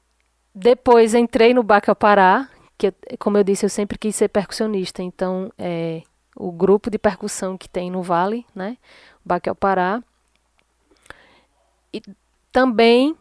depois 0.52 1.14
entrei 1.14 1.54
no 1.54 1.62
Baca 1.62 1.94
Pará, 1.94 2.48
que 2.76 2.92
como 3.20 3.38
eu 3.38 3.44
disse, 3.44 3.64
eu 3.64 3.70
sempre 3.70 3.96
quis 3.96 4.16
ser 4.16 4.26
percussionista, 4.26 5.00
então 5.00 5.52
é, 5.56 6.02
o 6.34 6.50
grupo 6.50 6.90
de 6.90 6.98
percussão 6.98 7.56
que 7.56 7.68
tem 7.68 7.88
no 7.88 8.02
Vale, 8.02 8.44
né, 8.52 8.76
o 9.24 9.28
Baca 9.28 9.54
Pará. 9.54 10.02
E 11.94 12.02
também, 12.50 13.16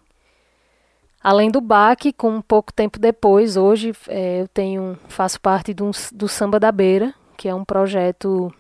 além 1.22 1.52
do 1.52 1.62
baque, 1.62 2.12
com 2.12 2.32
um 2.32 2.42
pouco 2.42 2.74
tempo 2.74 2.98
depois, 2.98 3.58
hoje 3.58 3.94
é, 4.08 4.42
eu 4.42 4.48
tenho 4.48 4.98
faço 5.08 5.40
parte 5.40 5.72
do, 5.72 5.92
do 6.12 6.28
Samba 6.28 6.60
da 6.60 6.72
Beira, 6.72 7.14
que 7.38 7.48
é 7.48 7.54
um 7.54 7.64
projeto 7.64 8.52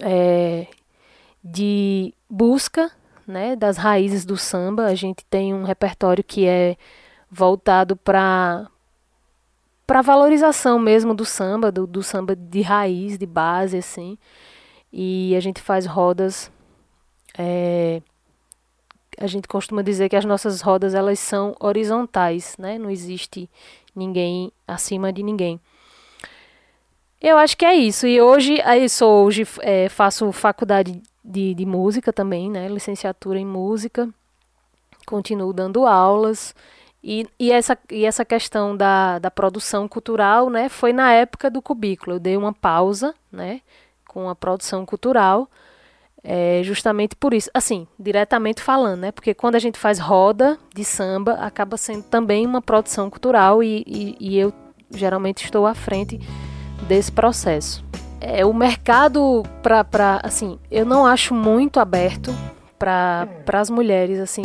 é, 0.00 0.66
de 1.42 2.14
busca 2.28 2.90
né, 3.26 3.56
das 3.56 3.76
raízes 3.76 4.24
do 4.24 4.36
samba. 4.36 4.86
A 4.86 4.94
gente 4.94 5.24
tem 5.26 5.54
um 5.54 5.64
repertório 5.64 6.22
que 6.22 6.46
é 6.46 6.76
voltado 7.30 7.96
para 7.96 8.68
para 9.86 10.00
valorização 10.00 10.78
mesmo 10.78 11.14
do 11.14 11.26
samba, 11.26 11.70
do, 11.70 11.86
do 11.86 12.02
samba 12.02 12.34
de 12.34 12.62
raiz, 12.62 13.18
de 13.18 13.26
base, 13.26 13.76
assim. 13.76 14.16
E 14.90 15.34
a 15.36 15.40
gente 15.40 15.60
faz 15.60 15.84
rodas. 15.84 16.50
É, 17.36 18.00
a 19.18 19.26
gente 19.26 19.46
costuma 19.46 19.82
dizer 19.82 20.08
que 20.08 20.16
as 20.16 20.24
nossas 20.24 20.60
rodas 20.62 20.94
elas 20.94 21.18
são 21.18 21.54
horizontais, 21.60 22.56
né? 22.58 22.78
Não 22.78 22.90
existe 22.90 23.48
ninguém 23.94 24.50
acima 24.66 25.12
de 25.12 25.22
ninguém. 25.22 25.60
Eu 27.24 27.38
acho 27.38 27.56
que 27.56 27.64
é 27.64 27.74
isso. 27.74 28.06
E 28.06 28.20
hoje, 28.20 28.60
aí 28.66 28.86
sou, 28.86 29.24
hoje 29.24 29.48
é, 29.62 29.88
faço 29.88 30.30
faculdade 30.30 31.00
de, 31.24 31.54
de 31.54 31.64
música 31.64 32.12
também, 32.12 32.50
né? 32.50 32.68
Licenciatura 32.68 33.38
em 33.38 33.46
música. 33.46 34.06
Continuo 35.06 35.50
dando 35.50 35.86
aulas. 35.86 36.54
E, 37.02 37.26
e, 37.40 37.50
essa, 37.50 37.78
e 37.90 38.04
essa 38.04 38.26
questão 38.26 38.76
da, 38.76 39.18
da 39.18 39.30
produção 39.30 39.88
cultural, 39.88 40.50
né? 40.50 40.68
Foi 40.68 40.92
na 40.92 41.14
época 41.14 41.50
do 41.50 41.62
cubículo. 41.62 42.16
Eu 42.16 42.20
dei 42.20 42.36
uma 42.36 42.52
pausa, 42.52 43.14
né? 43.32 43.62
Com 44.06 44.28
a 44.28 44.34
produção 44.34 44.84
cultural. 44.84 45.48
É, 46.22 46.60
justamente 46.62 47.16
por 47.16 47.32
isso, 47.32 47.48
assim, 47.54 47.88
diretamente 47.98 48.60
falando, 48.60 49.00
né? 49.00 49.12
Porque 49.12 49.32
quando 49.32 49.54
a 49.54 49.58
gente 49.58 49.78
faz 49.78 49.98
roda 49.98 50.58
de 50.74 50.84
samba, 50.84 51.32
acaba 51.36 51.78
sendo 51.78 52.02
também 52.02 52.46
uma 52.46 52.60
produção 52.60 53.08
cultural 53.08 53.62
e, 53.62 53.82
e, 53.86 54.16
e 54.20 54.38
eu 54.38 54.52
geralmente 54.90 55.42
estou 55.42 55.66
à 55.66 55.74
frente 55.74 56.20
desse 56.82 57.10
processo. 57.10 57.84
É, 58.20 58.44
o 58.44 58.52
mercado 58.54 59.42
para, 59.62 60.20
assim, 60.22 60.58
eu 60.70 60.84
não 60.84 61.04
acho 61.06 61.34
muito 61.34 61.78
aberto 61.78 62.34
para 62.78 63.28
as 63.52 63.70
mulheres, 63.70 64.18
assim. 64.18 64.42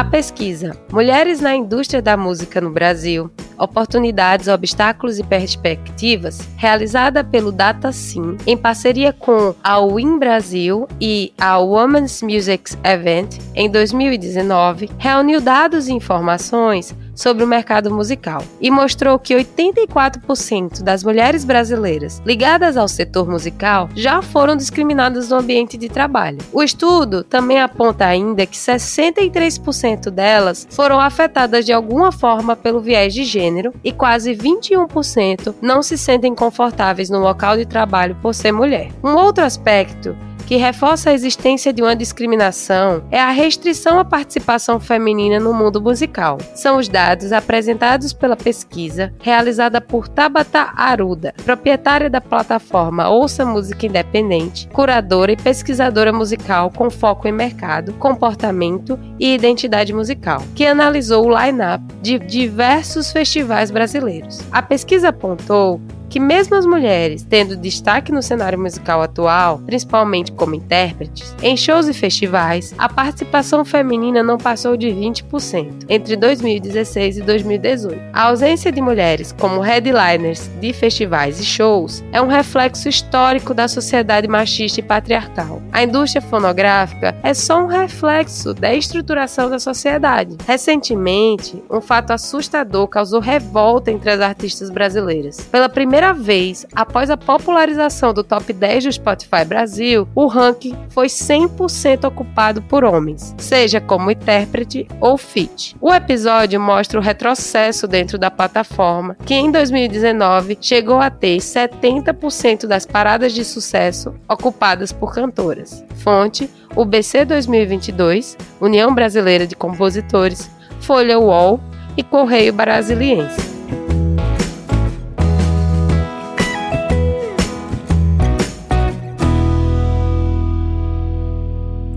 A 0.00 0.04
pesquisa. 0.04 0.74
Mulheres 0.90 1.42
na 1.42 1.54
Indústria 1.54 2.00
da 2.00 2.16
Música 2.16 2.58
no 2.58 2.70
Brasil, 2.70 3.30
Oportunidades, 3.58 4.48
Obstáculos 4.48 5.18
e 5.18 5.22
Perspectivas, 5.22 6.40
realizada 6.56 7.22
pelo 7.22 7.52
DataSim 7.52 8.38
em 8.46 8.56
parceria 8.56 9.12
com 9.12 9.54
a 9.62 9.78
Win 9.78 10.18
Brasil 10.18 10.88
e 10.98 11.34
a 11.38 11.58
Women's 11.58 12.22
Music 12.22 12.74
Event 12.82 13.36
em 13.54 13.70
2019, 13.70 14.88
reuniu 14.96 15.38
dados 15.38 15.86
e 15.86 15.92
informações 15.92 16.96
sobre 17.14 17.44
o 17.44 17.46
mercado 17.46 17.90
musical 17.92 18.42
e 18.60 18.70
mostrou 18.70 19.18
que 19.18 19.34
84% 19.34 20.82
das 20.82 21.04
mulheres 21.04 21.44
brasileiras 21.44 22.22
ligadas 22.24 22.76
ao 22.76 22.88
setor 22.88 23.28
musical 23.28 23.88
já 23.94 24.22
foram 24.22 24.56
discriminadas 24.56 25.30
no 25.30 25.36
ambiente 25.36 25.76
de 25.76 25.88
trabalho. 25.88 26.38
O 26.52 26.62
estudo 26.62 27.22
também 27.22 27.60
aponta 27.60 28.06
ainda 28.06 28.46
que 28.46 28.56
63% 28.56 30.10
delas 30.10 30.66
foram 30.70 31.00
afetadas 31.00 31.64
de 31.64 31.72
alguma 31.72 32.12
forma 32.12 32.56
pelo 32.56 32.80
viés 32.80 33.14
de 33.14 33.24
gênero 33.24 33.72
e 33.82 33.92
quase 33.92 34.34
21% 34.34 35.54
não 35.60 35.82
se 35.82 35.96
sentem 35.96 36.34
confortáveis 36.34 37.10
no 37.10 37.18
local 37.18 37.56
de 37.56 37.66
trabalho 37.66 38.16
por 38.22 38.34
ser 38.34 38.52
mulher. 38.52 38.90
Um 39.02 39.14
outro 39.14 39.44
aspecto 39.44 40.16
que 40.50 40.56
reforça 40.56 41.10
a 41.10 41.12
existência 41.12 41.72
de 41.72 41.80
uma 41.80 41.94
discriminação 41.94 43.04
é 43.08 43.20
a 43.20 43.30
restrição 43.30 44.00
à 44.00 44.04
participação 44.04 44.80
feminina 44.80 45.38
no 45.38 45.54
mundo 45.54 45.80
musical. 45.80 46.38
São 46.56 46.76
os 46.76 46.88
dados 46.88 47.32
apresentados 47.32 48.12
pela 48.12 48.36
pesquisa 48.36 49.14
realizada 49.20 49.80
por 49.80 50.08
Tabata 50.08 50.72
Aruda, 50.74 51.32
proprietária 51.44 52.10
da 52.10 52.20
plataforma 52.20 53.08
Ouça 53.08 53.46
Música 53.46 53.86
Independente, 53.86 54.68
curadora 54.72 55.30
e 55.30 55.36
pesquisadora 55.36 56.12
musical 56.12 56.68
com 56.72 56.90
foco 56.90 57.28
em 57.28 57.32
mercado, 57.32 57.92
comportamento 57.92 58.98
e 59.20 59.32
identidade 59.32 59.92
musical, 59.92 60.42
que 60.56 60.66
analisou 60.66 61.28
o 61.28 61.40
line-up 61.40 61.84
de 62.02 62.18
diversos 62.18 63.12
festivais 63.12 63.70
brasileiros. 63.70 64.40
A 64.50 64.60
pesquisa 64.60 65.10
apontou 65.10 65.80
que 66.10 66.18
mesmo 66.18 66.56
as 66.56 66.66
mulheres 66.66 67.22
tendo 67.22 67.56
destaque 67.56 68.10
no 68.10 68.20
cenário 68.20 68.58
musical 68.58 69.00
atual, 69.00 69.60
principalmente 69.64 70.32
como 70.32 70.56
intérpretes, 70.56 71.34
em 71.40 71.56
shows 71.56 71.86
e 71.86 71.94
festivais, 71.94 72.74
a 72.76 72.88
participação 72.88 73.64
feminina 73.64 74.20
não 74.20 74.36
passou 74.36 74.76
de 74.76 74.88
20% 74.88 75.86
entre 75.88 76.16
2016 76.16 77.18
e 77.18 77.22
2018. 77.22 78.00
A 78.12 78.24
ausência 78.24 78.72
de 78.72 78.80
mulheres 78.80 79.32
como 79.38 79.60
headliners 79.60 80.50
de 80.60 80.72
festivais 80.72 81.38
e 81.38 81.44
shows 81.44 82.02
é 82.12 82.20
um 82.20 82.26
reflexo 82.26 82.88
histórico 82.88 83.54
da 83.54 83.68
sociedade 83.68 84.26
machista 84.26 84.80
e 84.80 84.82
patriarcal. 84.82 85.62
A 85.70 85.84
indústria 85.84 86.20
fonográfica 86.20 87.16
é 87.22 87.32
só 87.32 87.62
um 87.62 87.66
reflexo 87.66 88.52
da 88.52 88.74
estruturação 88.74 89.48
da 89.48 89.60
sociedade. 89.60 90.36
Recentemente, 90.44 91.62
um 91.70 91.80
fato 91.80 92.10
assustador 92.10 92.88
causou 92.88 93.20
revolta 93.20 93.92
entre 93.92 94.10
as 94.10 94.20
artistas 94.20 94.70
brasileiras. 94.70 95.40
Pela 95.52 95.68
primeira 95.68 95.99
primeira 96.00 96.14
vez 96.14 96.66
após 96.74 97.10
a 97.10 97.16
popularização 97.16 98.14
do 98.14 98.24
top 98.24 98.54
10 98.54 98.84
do 98.84 98.92
Spotify 98.92 99.44
Brasil, 99.46 100.08
o 100.14 100.26
ranking 100.26 100.74
foi 100.88 101.08
100% 101.08 102.04
ocupado 102.08 102.62
por 102.62 102.84
homens, 102.84 103.34
seja 103.36 103.82
como 103.82 104.10
intérprete 104.10 104.88
ou 104.98 105.18
feat. 105.18 105.76
O 105.78 105.92
episódio 105.92 106.58
mostra 106.58 106.98
o 106.98 107.02
retrocesso 107.02 107.86
dentro 107.86 108.16
da 108.16 108.30
plataforma, 108.30 109.14
que 109.26 109.34
em 109.34 109.50
2019 109.50 110.56
chegou 110.58 111.00
a 111.00 111.10
ter 111.10 111.36
70% 111.36 112.66
das 112.66 112.86
paradas 112.86 113.34
de 113.34 113.44
sucesso 113.44 114.14
ocupadas 114.26 114.92
por 114.92 115.12
cantoras. 115.12 115.84
Fonte: 115.96 116.48
UBC 116.74 117.26
2022, 117.26 118.38
União 118.58 118.94
Brasileira 118.94 119.46
de 119.46 119.54
Compositores, 119.54 120.50
Folha 120.80 121.18
UOL 121.18 121.60
e 121.94 122.02
Correio 122.02 122.54
Brasiliense. 122.54 123.49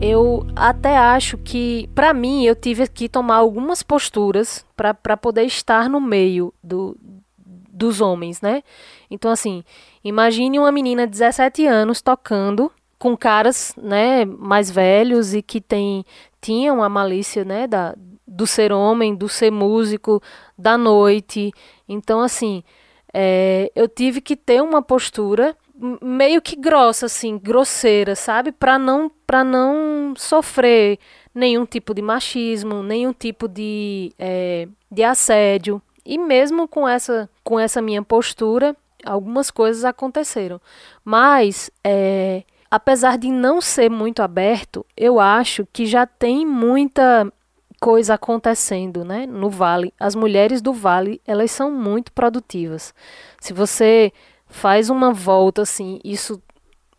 Eu 0.03 0.45
até 0.53 0.97
acho 0.97 1.37
que, 1.37 1.89
para 1.95 2.13
mim, 2.13 2.43
eu 2.43 2.53
tive 2.53 2.85
que 2.89 3.07
tomar 3.07 3.37
algumas 3.37 3.81
posturas 3.81 4.65
para 4.75 5.15
poder 5.15 5.43
estar 5.43 5.89
no 5.89 6.01
meio 6.01 6.53
do, 6.61 6.97
dos 7.37 8.01
homens, 8.01 8.41
né? 8.41 8.63
Então, 9.09 9.31
assim, 9.31 9.63
imagine 10.03 10.59
uma 10.59 10.73
menina 10.73 11.07
de 11.07 11.11
17 11.11 11.65
anos 11.65 12.01
tocando 12.01 12.69
com 12.99 13.15
caras, 13.15 13.73
né, 13.77 14.25
mais 14.25 14.69
velhos 14.69 15.33
e 15.33 15.41
que 15.41 15.61
tem, 15.61 16.03
tinham 16.41 16.83
a 16.83 16.89
malícia, 16.89 17.45
né, 17.45 17.65
da, 17.65 17.95
do 18.27 18.45
ser 18.45 18.73
homem, 18.73 19.15
do 19.15 19.29
ser 19.29 19.51
músico, 19.51 20.21
da 20.57 20.77
noite. 20.77 21.53
Então, 21.87 22.19
assim, 22.19 22.61
é, 23.13 23.71
eu 23.73 23.87
tive 23.87 24.19
que 24.19 24.35
ter 24.35 24.61
uma 24.61 24.81
postura 24.81 25.55
meio 26.02 26.41
que 26.41 26.56
grossa, 26.56 27.08
assim, 27.08 27.38
grosseira, 27.38 28.15
sabe? 28.15 28.52
Para 28.52 28.80
não, 28.80 29.12
não 29.46 30.13
sofrer 30.15 30.98
nenhum 31.36 31.65
tipo 31.65 31.93
de 31.93 32.02
machismo, 32.02 32.82
nenhum 32.82 33.12
tipo 33.12 33.48
de, 33.48 34.13
é, 34.17 34.67
de 34.89 35.04
assédio. 35.04 35.82
E 36.06 36.17
mesmo 36.17 36.67
com 36.67 36.88
essa, 36.88 37.30
com 37.43 37.60
essa 37.60 37.82
minha 37.82 38.02
postura, 38.02 38.76
algumas 39.06 39.52
coisas 39.52 39.84
aconteceram. 39.84 40.62
Mas, 41.04 41.69
é, 41.84 42.43
apesar 42.72 43.17
de 43.17 43.30
não 43.30 43.60
ser 43.60 43.89
muito 43.89 44.22
aberto, 44.22 44.86
eu 44.96 45.19
acho 45.19 45.67
que 45.74 45.86
já 45.86 46.06
tem 46.06 46.46
muita 46.46 47.32
coisa 47.82 48.13
acontecendo, 48.13 49.04
né? 49.04 49.26
No 49.26 49.50
Vale, 49.50 49.93
as 50.00 50.15
mulheres 50.15 50.62
do 50.62 50.72
Vale, 50.72 51.22
elas 51.28 51.52
são 51.52 51.69
muito 51.69 52.13
produtivas. 52.13 52.93
Se 53.41 53.52
você 53.52 54.13
faz 54.53 54.89
uma 54.89 55.11
volta 55.11 55.63
assim, 55.63 55.99
isso 56.03 56.41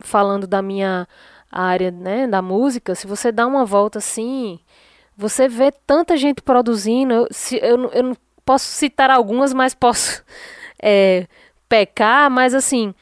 falando 0.01 0.45
da 0.47 0.61
minha 0.61 1.07
área, 1.51 1.91
né, 1.93 2.27
da 2.27 2.43
música, 2.43 2.95
se 2.97 3.07
você 3.07 3.31
dá 3.31 3.47
uma 3.47 3.65
volta 3.65 3.99
assim, 3.99 4.59
você 5.17 5.49
vê 5.49 5.71
tanta 5.71 6.17
gente 6.17 6.43
produzindo, 6.43 7.15
eu, 7.15 7.29
se, 7.31 7.57
eu, 7.63 7.91
eu 7.93 8.03
não 8.03 8.17
posso 8.45 8.67
citar 8.67 9.09
algumas, 9.09 9.55
mas 9.55 9.73
posso 9.73 10.25
é, 10.83 11.29
pecar, 11.69 12.29
mas 12.29 12.55
assim, 12.55 12.93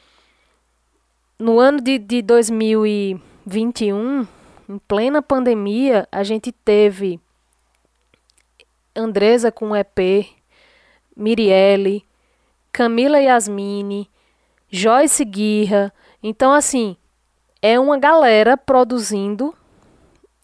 no 1.39 1.59
ano 1.59 1.81
de, 1.81 1.97
de 1.97 2.21
2021, 2.21 4.27
em 4.69 4.77
plena 4.87 5.19
pandemia, 5.19 6.07
a 6.11 6.23
gente 6.23 6.51
teve 6.51 7.19
Andresa 8.95 9.51
com 9.51 9.75
EP, 9.75 10.27
Mirielle, 11.17 12.05
Camila 12.71 13.19
Yasmine, 13.19 14.12
Joyce 14.73 15.23
Guirra. 15.23 15.93
Então, 16.23 16.51
assim, 16.51 16.97
é 17.61 17.79
uma 17.79 17.95
galera 17.95 18.57
produzindo, 18.57 19.53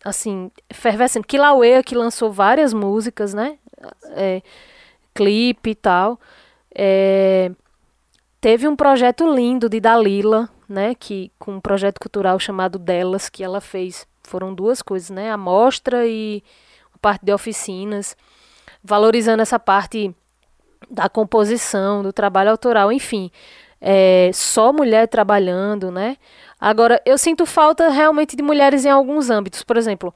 assim, 0.05 0.51
fervescente. 0.71 1.25
Kilauea, 1.25 1.81
que 1.81 1.95
lançou 1.95 2.31
várias 2.31 2.71
músicas, 2.71 3.33
né? 3.33 3.57
É, 4.11 4.43
clipe 5.15 5.71
e 5.71 5.75
tal. 5.75 6.19
É, 6.75 7.49
teve 8.39 8.67
um 8.67 8.75
projeto 8.75 9.27
lindo 9.33 9.67
de 9.67 9.79
Dalila, 9.79 10.47
né? 10.67 10.93
Que, 10.93 11.31
com 11.39 11.53
um 11.53 11.59
projeto 11.59 11.99
cultural 11.99 12.37
chamado 12.37 12.77
Delas, 12.77 13.29
que 13.29 13.43
ela 13.43 13.59
fez. 13.59 14.07
Foram 14.23 14.53
duas 14.53 14.83
coisas, 14.83 15.09
né? 15.09 15.31
A 15.31 15.37
mostra 15.37 16.05
e 16.05 16.43
a 16.93 16.99
parte 16.99 17.25
de 17.25 17.33
oficinas. 17.33 18.15
Valorizando 18.83 19.41
essa 19.41 19.57
parte 19.57 20.15
da 20.87 21.09
composição, 21.09 22.03
do 22.03 22.13
trabalho 22.13 22.51
autoral, 22.51 22.91
enfim 22.91 23.31
é, 23.81 24.31
só 24.33 24.73
mulher 24.73 25.07
trabalhando, 25.07 25.91
né? 25.91 26.17
Agora, 26.59 27.01
eu 27.05 27.17
sinto 27.17 27.45
falta 27.45 27.89
realmente 27.89 28.35
de 28.35 28.43
mulheres 28.43 28.85
em 28.85 28.89
alguns 28.89 29.29
âmbitos. 29.29 29.63
Por 29.63 29.77
exemplo, 29.77 30.13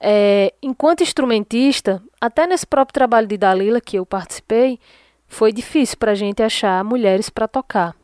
é, 0.00 0.52
enquanto 0.62 1.02
instrumentista, 1.02 2.02
até 2.20 2.46
nesse 2.46 2.66
próprio 2.66 2.92
trabalho 2.92 3.26
de 3.26 3.36
Dalila 3.38 3.80
que 3.80 3.96
eu 3.96 4.04
participei, 4.04 4.78
foi 5.26 5.52
difícil 5.52 5.96
para 5.98 6.12
a 6.12 6.14
gente 6.14 6.42
achar 6.42 6.84
mulheres 6.84 7.28
para 7.30 7.48
tocar, 7.48 7.94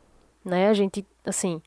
né? 0.43 0.69
A 0.69 0.73
gente, 0.73 1.05
assim, 1.25 1.61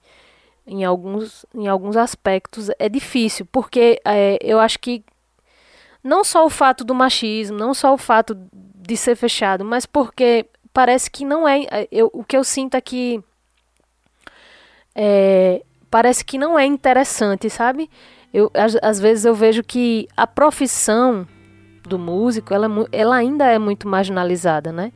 em 0.66 0.84
alguns, 0.84 1.46
em 1.54 1.66
alguns 1.66 1.96
aspectos 1.96 2.70
é 2.78 2.88
difícil, 2.88 3.46
porque 3.50 4.00
é, 4.04 4.38
eu 4.40 4.60
acho 4.60 4.78
que 4.78 5.04
não 6.02 6.22
só 6.22 6.44
o 6.44 6.50
fato 6.50 6.84
do 6.84 6.94
machismo, 6.94 7.56
não 7.56 7.74
só 7.74 7.92
o 7.92 7.98
fato 7.98 8.36
de 8.52 8.96
ser 8.96 9.16
fechado, 9.16 9.64
mas 9.64 9.84
porque 9.86 10.46
parece 10.78 11.10
que 11.10 11.24
não 11.24 11.48
é. 11.48 11.88
Eu, 11.90 12.08
o 12.12 12.22
que 12.22 12.36
eu 12.36 12.44
sinto 12.44 12.76
é 12.76 12.80
que 12.80 13.20
é, 14.94 15.64
parece 15.90 16.24
que 16.24 16.38
não 16.38 16.56
é 16.56 16.64
interessante, 16.64 17.50
sabe? 17.50 17.90
Eu, 18.32 18.48
às, 18.54 18.76
às, 18.80 19.00
vezes 19.00 19.24
eu 19.24 19.34
vejo 19.34 19.64
que 19.64 20.06
a 20.16 20.24
profissão 20.24 21.26
do 21.82 21.98
músico, 21.98 22.54
ela, 22.54 22.68
ela 22.92 23.16
ainda 23.16 23.46
é 23.46 23.58
muito 23.58 23.88
marginalizada, 23.88 24.70
né? 24.70 24.92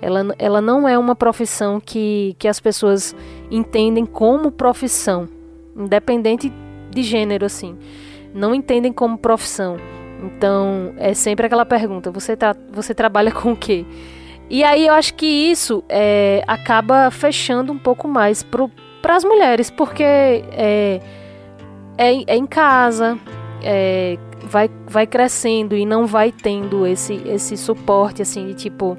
Ela, 0.00 0.32
ela 0.38 0.60
não 0.60 0.86
é 0.86 0.96
uma 0.96 1.16
profissão 1.16 1.80
que, 1.80 2.36
que 2.38 2.46
as 2.46 2.60
pessoas 2.60 3.12
entendem 3.50 4.06
como 4.06 4.52
profissão, 4.52 5.28
independente 5.74 6.52
de 6.88 7.02
gênero, 7.02 7.44
assim. 7.44 7.76
Não 8.32 8.54
entendem 8.54 8.92
como 8.92 9.18
profissão. 9.18 9.76
Então, 10.22 10.94
é 10.96 11.14
sempre 11.14 11.46
aquela 11.46 11.66
pergunta: 11.66 12.12
você, 12.12 12.36
tá, 12.36 12.54
você 12.70 12.94
trabalha 12.94 13.32
com 13.32 13.50
o 13.50 13.56
quê? 13.56 13.84
E 14.48 14.62
aí 14.62 14.86
eu 14.86 14.94
acho 14.94 15.14
que 15.14 15.26
isso 15.26 15.82
é, 15.88 16.42
acaba 16.46 17.10
fechando 17.10 17.72
um 17.72 17.78
pouco 17.78 18.06
mais 18.06 18.44
para 18.44 19.16
as 19.16 19.24
mulheres, 19.24 19.70
porque 19.70 20.04
é, 20.04 21.00
é, 21.98 22.22
é 22.26 22.36
em 22.36 22.46
casa, 22.46 23.18
é, 23.62 24.16
vai, 24.42 24.70
vai 24.86 25.06
crescendo 25.06 25.76
e 25.76 25.84
não 25.84 26.06
vai 26.06 26.30
tendo 26.30 26.86
esse, 26.86 27.14
esse 27.26 27.56
suporte 27.56 28.22
assim 28.22 28.46
de 28.46 28.54
tipo. 28.54 28.96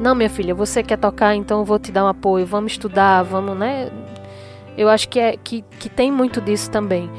Não, 0.00 0.14
minha 0.14 0.28
filha, 0.28 0.54
você 0.54 0.82
quer 0.82 0.98
tocar, 0.98 1.34
então 1.34 1.60
eu 1.60 1.64
vou 1.64 1.78
te 1.78 1.90
dar 1.90 2.04
um 2.04 2.08
apoio, 2.08 2.44
vamos 2.44 2.72
estudar, 2.72 3.22
vamos, 3.22 3.56
né? 3.56 3.90
Eu 4.76 4.90
acho 4.90 5.08
que, 5.08 5.18
é, 5.18 5.36
que, 5.42 5.64
que 5.80 5.88
tem 5.88 6.12
muito 6.12 6.38
disso 6.40 6.70
também. 6.70 7.10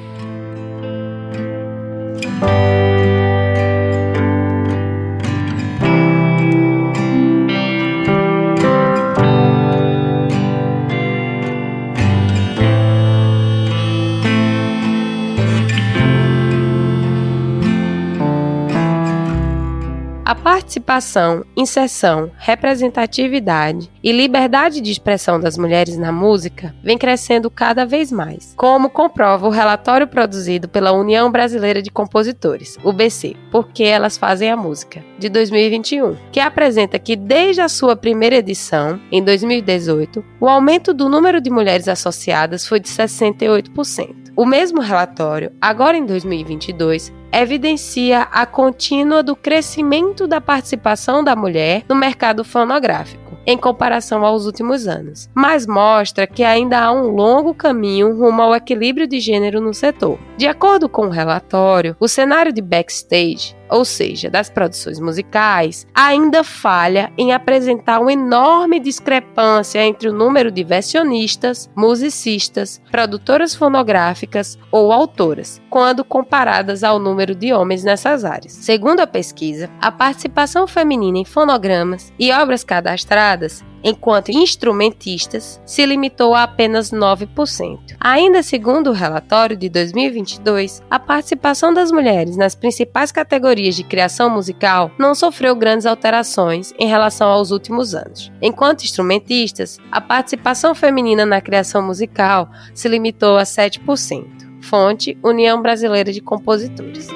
Participação, 20.48 21.44
inserção, 21.58 22.32
representatividade 22.38 23.92
e 24.02 24.14
liberdade 24.14 24.80
de 24.80 24.90
expressão 24.90 25.38
das 25.38 25.58
mulheres 25.58 25.98
na 25.98 26.10
música 26.10 26.74
vem 26.82 26.98
crescendo 26.98 27.52
cada 27.52 27.86
vez 27.86 28.14
mais, 28.14 28.54
como 28.56 28.90
comprova 28.90 29.46
o 29.46 29.50
relatório 29.50 30.08
produzido 30.08 30.70
pela 30.70 30.94
União 30.94 31.30
Brasileira 31.30 31.82
de 31.82 31.92
Compositores, 31.92 32.78
UBC, 32.82 33.36
Porque 33.52 33.84
Elas 33.84 34.18
Fazem 34.18 34.50
a 34.50 34.56
Música, 34.56 35.04
de 35.20 35.28
2021, 35.28 36.16
que 36.32 36.40
apresenta 36.40 36.98
que 36.98 37.18
desde 37.18 37.60
a 37.60 37.68
sua 37.68 37.98
primeira 37.98 38.38
edição, 38.38 39.02
em 39.12 39.22
2018, 39.22 40.24
o 40.40 40.48
aumento 40.48 40.94
do 40.94 41.10
número 41.10 41.42
de 41.42 41.50
mulheres 41.50 41.90
associadas 41.90 42.66
foi 42.66 42.80
de 42.80 42.88
68%. 42.88 44.27
O 44.38 44.46
mesmo 44.46 44.82
relatório, 44.82 45.52
agora 45.60 45.98
em 45.98 46.06
2022, 46.06 47.12
evidencia 47.34 48.22
a 48.32 48.46
contínua 48.46 49.24
do 49.24 49.36
crescimento 49.36 50.28
da 50.28 50.40
participação 50.40 51.24
da 51.24 51.36
mulher 51.36 51.84
no 51.90 51.96
mercado 51.96 52.44
fonográfico 52.44 53.28
em 53.48 53.58
comparação 53.58 54.26
aos 54.26 54.46
últimos 54.46 54.88
anos, 54.88 55.30
mas 55.34 55.66
mostra 55.66 56.28
que 56.28 56.44
ainda 56.44 56.82
há 56.82 56.92
um 56.92 57.08
longo 57.08 57.54
caminho 57.54 58.14
rumo 58.14 58.42
ao 58.42 58.54
equilíbrio 58.54 59.08
de 59.08 59.22
gênero 59.22 59.62
no 59.62 59.74
setor. 59.74 60.20
De 60.36 60.46
acordo 60.46 60.90
com 60.90 61.08
o 61.08 61.10
relatório, 61.10 61.96
o 61.98 62.10
cenário 62.10 62.52
de 62.52 62.62
backstage 62.62 63.56
ou 63.70 63.86
seja, 63.86 64.30
das 64.30 64.50
produções 64.50 65.00
musicais, 65.00 65.86
ainda 65.94 66.44
falha 66.44 67.12
em 67.18 67.34
apresentar 67.34 68.00
uma 68.00 68.14
enorme 68.14 68.80
discrepância 68.80 69.84
entre 69.84 70.10
o 70.10 70.14
número 70.14 70.52
de 70.52 70.64
versionistas, 70.64 71.70
musicistas, 71.76 72.82
produtoras 72.92 73.56
fonográficas 73.56 74.58
ou 74.72 74.92
autoras, 74.92 75.62
quando 75.70 76.04
comparadas 76.04 76.84
ao 76.84 77.00
número 77.00 77.36
de 77.36 77.54
homens 77.54 77.84
nessas 77.84 78.24
áreas. 78.24 78.54
Segundo 78.54 79.00
a 79.00 79.08
pesquisa, 79.08 79.70
a 79.82 79.92
participação 79.92 80.68
feminina 80.68 81.18
em 81.18 81.26
fonogramas 81.26 82.14
e 82.18 82.32
obras 82.32 82.64
cadastradas 82.64 83.64
enquanto 83.88 84.30
instrumentistas 84.30 85.62
se 85.66 85.86
limitou 85.86 86.36
a 86.36 86.44
apenas 86.44 86.92
9%. 86.92 87.96
Ainda 87.98 88.44
segundo 88.44 88.90
o 88.90 88.94
relatório 88.94 89.56
de 89.56 89.70
2022, 89.70 90.84
a 90.92 91.00
participação 91.00 91.74
das 91.74 91.90
mulheres 91.90 92.36
nas 92.36 92.54
principais 92.54 93.14
categorias 93.14 93.76
de 93.76 93.86
criação 93.86 94.30
musical 94.30 94.92
não 95.00 95.16
sofreu 95.16 95.56
grandes 95.56 95.86
alterações 95.86 96.74
em 96.78 96.88
relação 96.88 97.30
aos 97.30 97.50
últimos 97.50 97.96
anos. 97.96 98.30
Enquanto 98.42 98.84
instrumentistas, 98.84 99.80
a 99.90 100.02
participação 100.02 100.76
feminina 100.76 101.26
na 101.26 101.40
criação 101.40 101.82
musical 101.82 102.50
se 102.74 102.90
limitou 102.90 103.38
a 103.38 103.44
7%. 103.44 104.26
Fonte: 104.62 105.18
União 105.24 105.62
Brasileira 105.62 106.12
de 106.12 106.20
Compositores. 106.20 107.08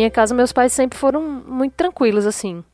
Minha 0.00 0.10
casa, 0.10 0.34
meus 0.34 0.52
pais 0.52 0.72
sempre 0.72 0.98
foram 0.98 1.22
muito 1.22 1.74
tranquilos, 1.74 2.26
assim. 2.26 2.64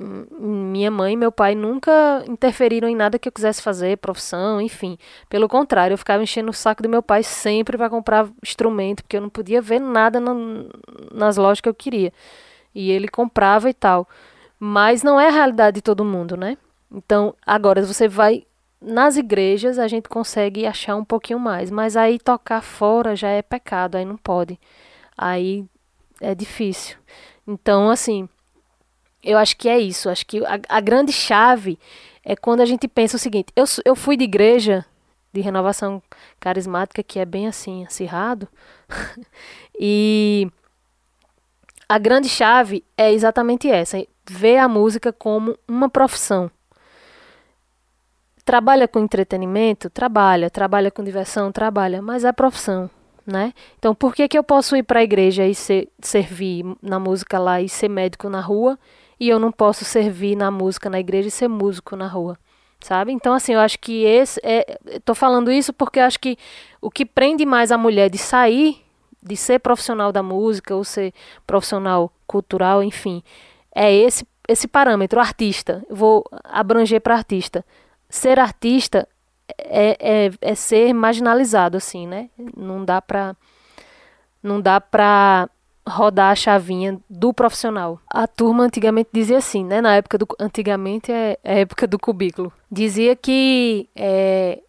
Minha 0.00 0.92
mãe 0.92 1.14
e 1.14 1.16
meu 1.16 1.32
pai 1.32 1.56
nunca 1.56 2.22
interferiram 2.28 2.88
em 2.88 2.94
nada 2.94 3.18
que 3.18 3.28
eu 3.28 3.32
quisesse 3.32 3.60
fazer, 3.60 3.98
profissão, 3.98 4.60
enfim. 4.60 4.96
Pelo 5.28 5.48
contrário, 5.48 5.94
eu 5.94 5.98
ficava 5.98 6.22
enchendo 6.22 6.50
o 6.50 6.54
saco 6.54 6.82
do 6.82 6.88
meu 6.88 7.02
pai 7.02 7.24
sempre 7.24 7.76
para 7.76 7.90
comprar 7.90 8.28
instrumento, 8.40 9.02
porque 9.02 9.16
eu 9.16 9.20
não 9.20 9.28
podia 9.28 9.60
ver 9.60 9.80
nada 9.80 10.20
nas 11.12 11.36
lojas 11.36 11.60
que 11.60 11.68
eu 11.68 11.74
queria. 11.74 12.12
E 12.72 12.92
ele 12.92 13.08
comprava 13.08 13.68
e 13.68 13.74
tal. 13.74 14.08
Mas 14.60 15.02
não 15.02 15.18
é 15.20 15.26
a 15.26 15.32
realidade 15.32 15.76
de 15.76 15.82
todo 15.82 16.04
mundo, 16.04 16.36
né? 16.36 16.56
Então, 16.92 17.34
agora 17.44 17.84
você 17.84 18.06
vai 18.06 18.46
nas 18.80 19.16
igrejas, 19.16 19.80
a 19.80 19.88
gente 19.88 20.08
consegue 20.08 20.64
achar 20.64 20.94
um 20.94 21.04
pouquinho 21.04 21.40
mais, 21.40 21.68
mas 21.68 21.96
aí 21.96 22.20
tocar 22.20 22.62
fora 22.62 23.16
já 23.16 23.28
é 23.28 23.42
pecado, 23.42 23.96
aí 23.96 24.04
não 24.04 24.16
pode. 24.16 24.60
Aí 25.16 25.66
é 26.20 26.34
difícil. 26.34 26.96
Então, 27.46 27.90
assim, 27.90 28.28
eu 29.22 29.38
acho 29.38 29.56
que 29.56 29.68
é 29.68 29.78
isso. 29.78 30.08
Acho 30.08 30.26
que 30.26 30.44
a, 30.44 30.60
a 30.68 30.80
grande 30.80 31.12
chave 31.12 31.78
é 32.24 32.36
quando 32.36 32.60
a 32.60 32.66
gente 32.66 32.86
pensa 32.86 33.16
o 33.16 33.20
seguinte: 33.20 33.52
eu, 33.56 33.64
eu 33.84 33.96
fui 33.96 34.16
de 34.16 34.24
igreja 34.24 34.84
de 35.32 35.40
renovação 35.40 36.02
carismática, 36.40 37.02
que 37.02 37.18
é 37.18 37.24
bem 37.24 37.46
assim, 37.46 37.84
acirrado, 37.84 38.48
e 39.78 40.50
a 41.88 41.98
grande 41.98 42.28
chave 42.28 42.84
é 42.96 43.12
exatamente 43.12 43.70
essa: 43.70 44.04
ver 44.28 44.58
a 44.58 44.68
música 44.68 45.12
como 45.12 45.58
uma 45.66 45.88
profissão. 45.88 46.50
Trabalha 48.44 48.88
com 48.88 49.00
entretenimento? 49.00 49.90
Trabalha. 49.90 50.48
Trabalha 50.48 50.90
com 50.90 51.04
diversão? 51.04 51.52
Trabalha. 51.52 52.00
Mas 52.00 52.24
é 52.24 52.32
profissão 52.32 52.90
né? 53.28 53.52
Então, 53.78 53.94
por 53.94 54.14
que, 54.14 54.26
que 54.26 54.38
eu 54.38 54.42
posso 54.42 54.74
ir 54.74 54.82
para 54.82 55.00
a 55.00 55.02
igreja 55.02 55.46
e 55.46 55.54
ser, 55.54 55.88
servir 56.00 56.64
na 56.82 56.98
música 56.98 57.38
lá 57.38 57.60
e 57.60 57.68
ser 57.68 57.88
médico 57.88 58.30
na 58.30 58.40
rua 58.40 58.78
e 59.20 59.28
eu 59.28 59.38
não 59.38 59.52
posso 59.52 59.84
servir 59.84 60.34
na 60.34 60.50
música 60.50 60.88
na 60.88 60.98
igreja 60.98 61.28
e 61.28 61.30
ser 61.30 61.46
músico 61.46 61.94
na 61.94 62.08
rua? 62.08 62.38
Sabe? 62.80 63.12
Então, 63.12 63.34
assim, 63.34 63.52
eu 63.52 63.60
acho 63.60 63.78
que 63.80 64.04
esse 64.04 64.40
é. 64.42 64.78
Falando 65.14 65.52
isso 65.52 65.72
porque 65.72 65.98
eu 65.98 66.04
acho 66.04 66.18
que 66.18 66.38
o 66.80 66.90
que 66.90 67.04
prende 67.04 67.44
mais 67.44 67.70
a 67.70 67.76
mulher 67.76 68.08
de 68.08 68.16
sair, 68.16 68.82
de 69.22 69.36
ser 69.36 69.58
profissional 69.58 70.10
da 70.10 70.22
música 70.22 70.74
ou 70.74 70.82
ser 70.82 71.12
profissional 71.46 72.10
cultural, 72.26 72.82
enfim, 72.82 73.22
é 73.74 73.92
esse, 73.92 74.26
esse 74.48 74.66
parâmetro, 74.66 75.20
artista. 75.20 75.84
Vou 75.90 76.24
abranger 76.44 77.00
para 77.00 77.16
artista. 77.16 77.64
Ser 78.08 78.38
artista 78.38 79.06
é, 79.56 80.26
é, 80.26 80.30
é 80.40 80.54
ser 80.54 80.92
marginalizado, 80.92 81.76
assim, 81.76 82.06
né? 82.06 82.28
Não 82.56 82.84
dá 82.84 83.00
pra. 83.00 83.36
Não 84.42 84.60
dá 84.60 84.80
pra 84.80 85.48
rodar 85.88 86.32
a 86.32 86.36
chavinha 86.36 87.00
do 87.08 87.32
profissional. 87.32 87.98
A 88.08 88.26
turma 88.26 88.64
antigamente 88.64 89.08
dizia 89.12 89.38
assim, 89.38 89.64
né? 89.64 89.80
Na 89.80 89.96
época 89.96 90.18
do 90.18 90.26
antigamente 90.38 91.10
é, 91.10 91.38
é 91.42 91.54
a 91.54 91.58
época 91.60 91.86
do 91.86 91.98
cubículo. 91.98 92.52
Dizia 92.70 93.16
que 93.16 93.88
é, 93.96 94.60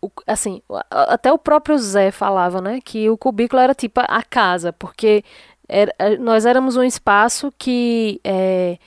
o, 0.00 0.10
assim, 0.26 0.60
até 0.90 1.32
o 1.32 1.38
próprio 1.38 1.78
Zé 1.78 2.10
falava, 2.10 2.60
né, 2.60 2.80
que 2.84 3.08
o 3.08 3.16
cubículo 3.16 3.60
era 3.60 3.74
tipo 3.74 4.00
a 4.00 4.22
casa, 4.22 4.72
porque 4.72 5.24
era, 5.68 5.92
nós 6.18 6.46
éramos 6.46 6.76
um 6.76 6.82
espaço 6.82 7.52
que 7.56 8.20
é, 8.24 8.78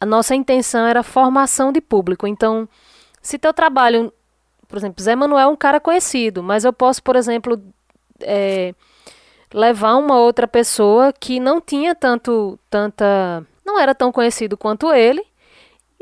a 0.00 0.06
nossa 0.06 0.34
intenção 0.34 0.86
era 0.86 1.02
formação 1.02 1.72
de 1.72 1.80
público. 1.80 2.26
Então, 2.26 2.68
se 3.20 3.38
teu 3.38 3.52
trabalho 3.52 4.12
por 4.74 4.78
exemplo, 4.78 5.04
Zé 5.04 5.14
Manuel 5.14 5.38
é 5.38 5.52
um 5.52 5.54
cara 5.54 5.78
conhecido, 5.78 6.42
mas 6.42 6.64
eu 6.64 6.72
posso, 6.72 7.00
por 7.00 7.14
exemplo, 7.14 7.62
é, 8.20 8.74
levar 9.52 9.94
uma 9.94 10.18
outra 10.18 10.48
pessoa 10.48 11.12
que 11.12 11.38
não 11.38 11.60
tinha 11.60 11.94
tanto, 11.94 12.58
tanta, 12.68 13.46
não 13.64 13.78
era 13.78 13.94
tão 13.94 14.10
conhecido 14.10 14.56
quanto 14.56 14.92
ele, 14.92 15.24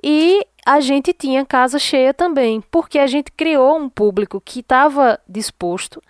e 0.02 0.42
a 0.64 0.80
gente 0.80 1.12
tinha 1.12 1.44
casa 1.44 1.78
cheia 1.78 2.14
também, 2.14 2.62
porque 2.70 2.98
a 2.98 3.06
gente 3.06 3.30
criou 3.30 3.76
um 3.76 3.90
público 3.90 4.40
que 4.40 4.60
estava 4.60 5.20
disposto 5.28 6.02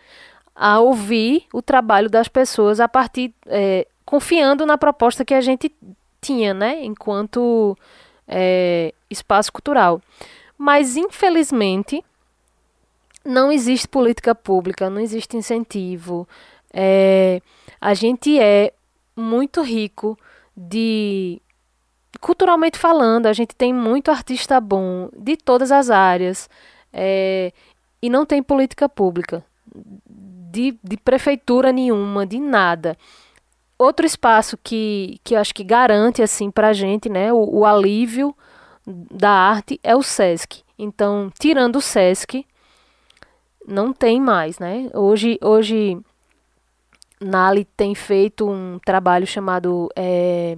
a 0.55 0.79
ouvir 0.79 1.47
o 1.53 1.61
trabalho 1.61 2.09
das 2.09 2.29
pessoas 2.29 2.79
a 2.79 2.87
partir, 2.87 3.35
é, 3.47 3.89
confiando 4.05 4.65
na 4.65 4.79
proposta 4.79 5.25
que 5.25 5.35
a 5.35 5.41
gente 5.41 5.75
tinha, 6.21 6.55
né, 6.55 6.85
enquanto 6.85 7.77
é, 8.29 8.95
espaço 9.11 9.53
cultural. 9.53 10.01
Mas 10.57 10.97
infelizmente 10.97 12.05
não 13.25 13.51
existe 13.53 13.89
política 13.89 14.35
pública, 14.35 14.91
não 14.91 15.01
existe 15.01 15.37
incentivo. 15.37 16.29
É, 16.73 17.41
a 17.81 17.95
gente 17.95 18.39
é 18.41 18.73
muito 19.17 19.63
rico 19.63 20.19
de 20.57 21.41
culturalmente 22.21 22.79
falando, 22.79 23.27
a 23.27 23.33
gente 23.33 23.55
tem 23.55 23.73
muito 23.73 24.11
artista 24.11 24.61
bom 24.61 25.09
de 25.17 25.37
todas 25.37 25.73
as 25.73 25.91
áreas 25.91 26.49
é, 26.93 27.53
e 28.01 28.09
não 28.09 28.25
tem 28.25 28.43
política 28.43 28.89
pública 28.89 29.45
de, 29.75 30.79
de 30.83 30.97
prefeitura 30.99 31.73
nenhuma, 31.73 32.27
de 32.27 32.39
nada. 32.39 32.97
Outro 33.79 34.07
espaço 34.07 34.59
que, 34.63 35.19
que 35.25 35.35
acho 35.35 35.55
que 35.55 35.65
garante 35.65 36.23
assim 36.23 36.51
para 36.51 36.69
a 36.69 36.73
gente 36.73 37.09
né, 37.09 37.33
o, 37.33 37.59
o 37.59 37.67
alívio 37.67 38.37
da 38.87 39.31
arte 39.31 39.81
é 39.83 39.97
o 39.97 40.03
SESC. 40.03 40.63
Então, 40.79 41.33
tirando 41.39 41.77
o 41.77 41.81
SESC, 41.81 42.45
não 43.67 43.93
tem 43.93 44.21
mais, 44.21 44.59
né? 44.59 44.91
Hoje, 44.95 45.39
hoje 45.43 45.99
Nali 47.21 47.65
tem 47.65 47.95
feito 47.95 48.49
um 48.49 48.79
trabalho 48.85 49.27
chamado 49.27 49.89
é, 49.95 50.57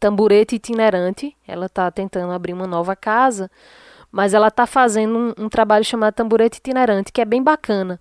Tamburete 0.00 0.56
Itinerante. 0.56 1.36
Ela 1.46 1.66
está 1.66 1.90
tentando 1.90 2.32
abrir 2.32 2.52
uma 2.52 2.66
nova 2.66 2.96
casa, 2.96 3.50
mas 4.10 4.34
ela 4.34 4.48
está 4.48 4.66
fazendo 4.66 5.16
um, 5.16 5.44
um, 5.44 5.48
trabalho 5.48 5.84
chamado 5.84 6.14
Tamburete 6.14 6.58
Itinerante, 6.58 7.12
que 7.12 7.20
é 7.20 7.24
bem 7.24 7.42
bacana. 7.42 8.00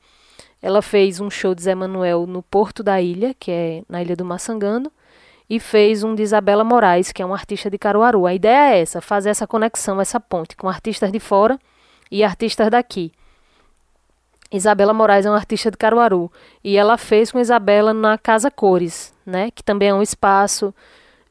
Ela 0.61 0.81
fez 0.81 1.19
um 1.19 1.29
show 1.29 1.53
de 1.53 1.63
Zé 1.63 1.75
Manuel 1.75 2.25
no 2.25 2.41
Porto 2.41 2.81
da 2.81 3.01
Ilha, 3.01 3.35
que 3.37 3.51
é 3.51 3.83
na 3.89 4.01
Ilha 4.01 4.15
do 4.15 4.23
Maçangando, 4.23 4.91
e 5.49 5.59
fez 5.59 6.03
um 6.03 6.15
de 6.15 6.23
Isabela 6.23 6.63
Moraes, 6.63 7.11
que 7.11 7.21
é 7.21 7.25
uma 7.25 7.35
artista 7.35 7.69
de 7.69 7.77
Caruaru. 7.77 8.25
A 8.25 8.33
ideia 8.33 8.75
é 8.75 8.81
essa, 8.81 9.01
fazer 9.01 9.29
essa 9.29 9.45
conexão, 9.45 9.99
essa 9.99 10.19
ponte 10.19 10.55
com 10.55 10.69
artistas 10.69 11.11
de 11.11 11.19
fora 11.19 11.59
e 12.09 12.23
artistas 12.23 12.69
daqui. 12.69 13.11
Isabela 14.57 14.93
Moraes 14.93 15.25
é 15.25 15.29
uma 15.29 15.37
artista 15.37 15.71
de 15.71 15.77
Caruaru 15.77 16.31
e 16.63 16.77
ela 16.77 16.97
fez 16.97 17.31
com 17.31 17.39
Isabela 17.39 17.93
na 17.93 18.17
Casa 18.17 18.51
Cores, 18.51 19.13
né, 19.25 19.49
que 19.51 19.63
também 19.63 19.89
é 19.89 19.93
um 19.93 20.01
espaço 20.01 20.73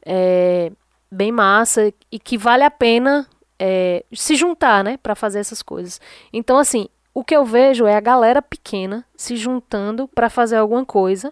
é, 0.05 0.71
bem 1.09 1.31
massa 1.31 1.93
e 2.11 2.19
que 2.19 2.37
vale 2.37 2.63
a 2.63 2.71
pena 2.71 3.27
é, 3.57 4.03
se 4.13 4.35
juntar, 4.35 4.83
né, 4.83 4.97
para 4.97 5.15
fazer 5.15 5.39
essas 5.39 5.61
coisas. 5.61 6.01
Então, 6.33 6.57
assim, 6.57 6.87
o 7.13 7.23
que 7.23 7.35
eu 7.35 7.45
vejo 7.45 7.85
é 7.85 7.95
a 7.95 8.01
galera 8.01 8.41
pequena 8.41 9.05
se 9.15 9.37
juntando 9.37 10.07
para 10.07 10.29
fazer 10.29 10.57
alguma 10.57 10.85
coisa 10.85 11.31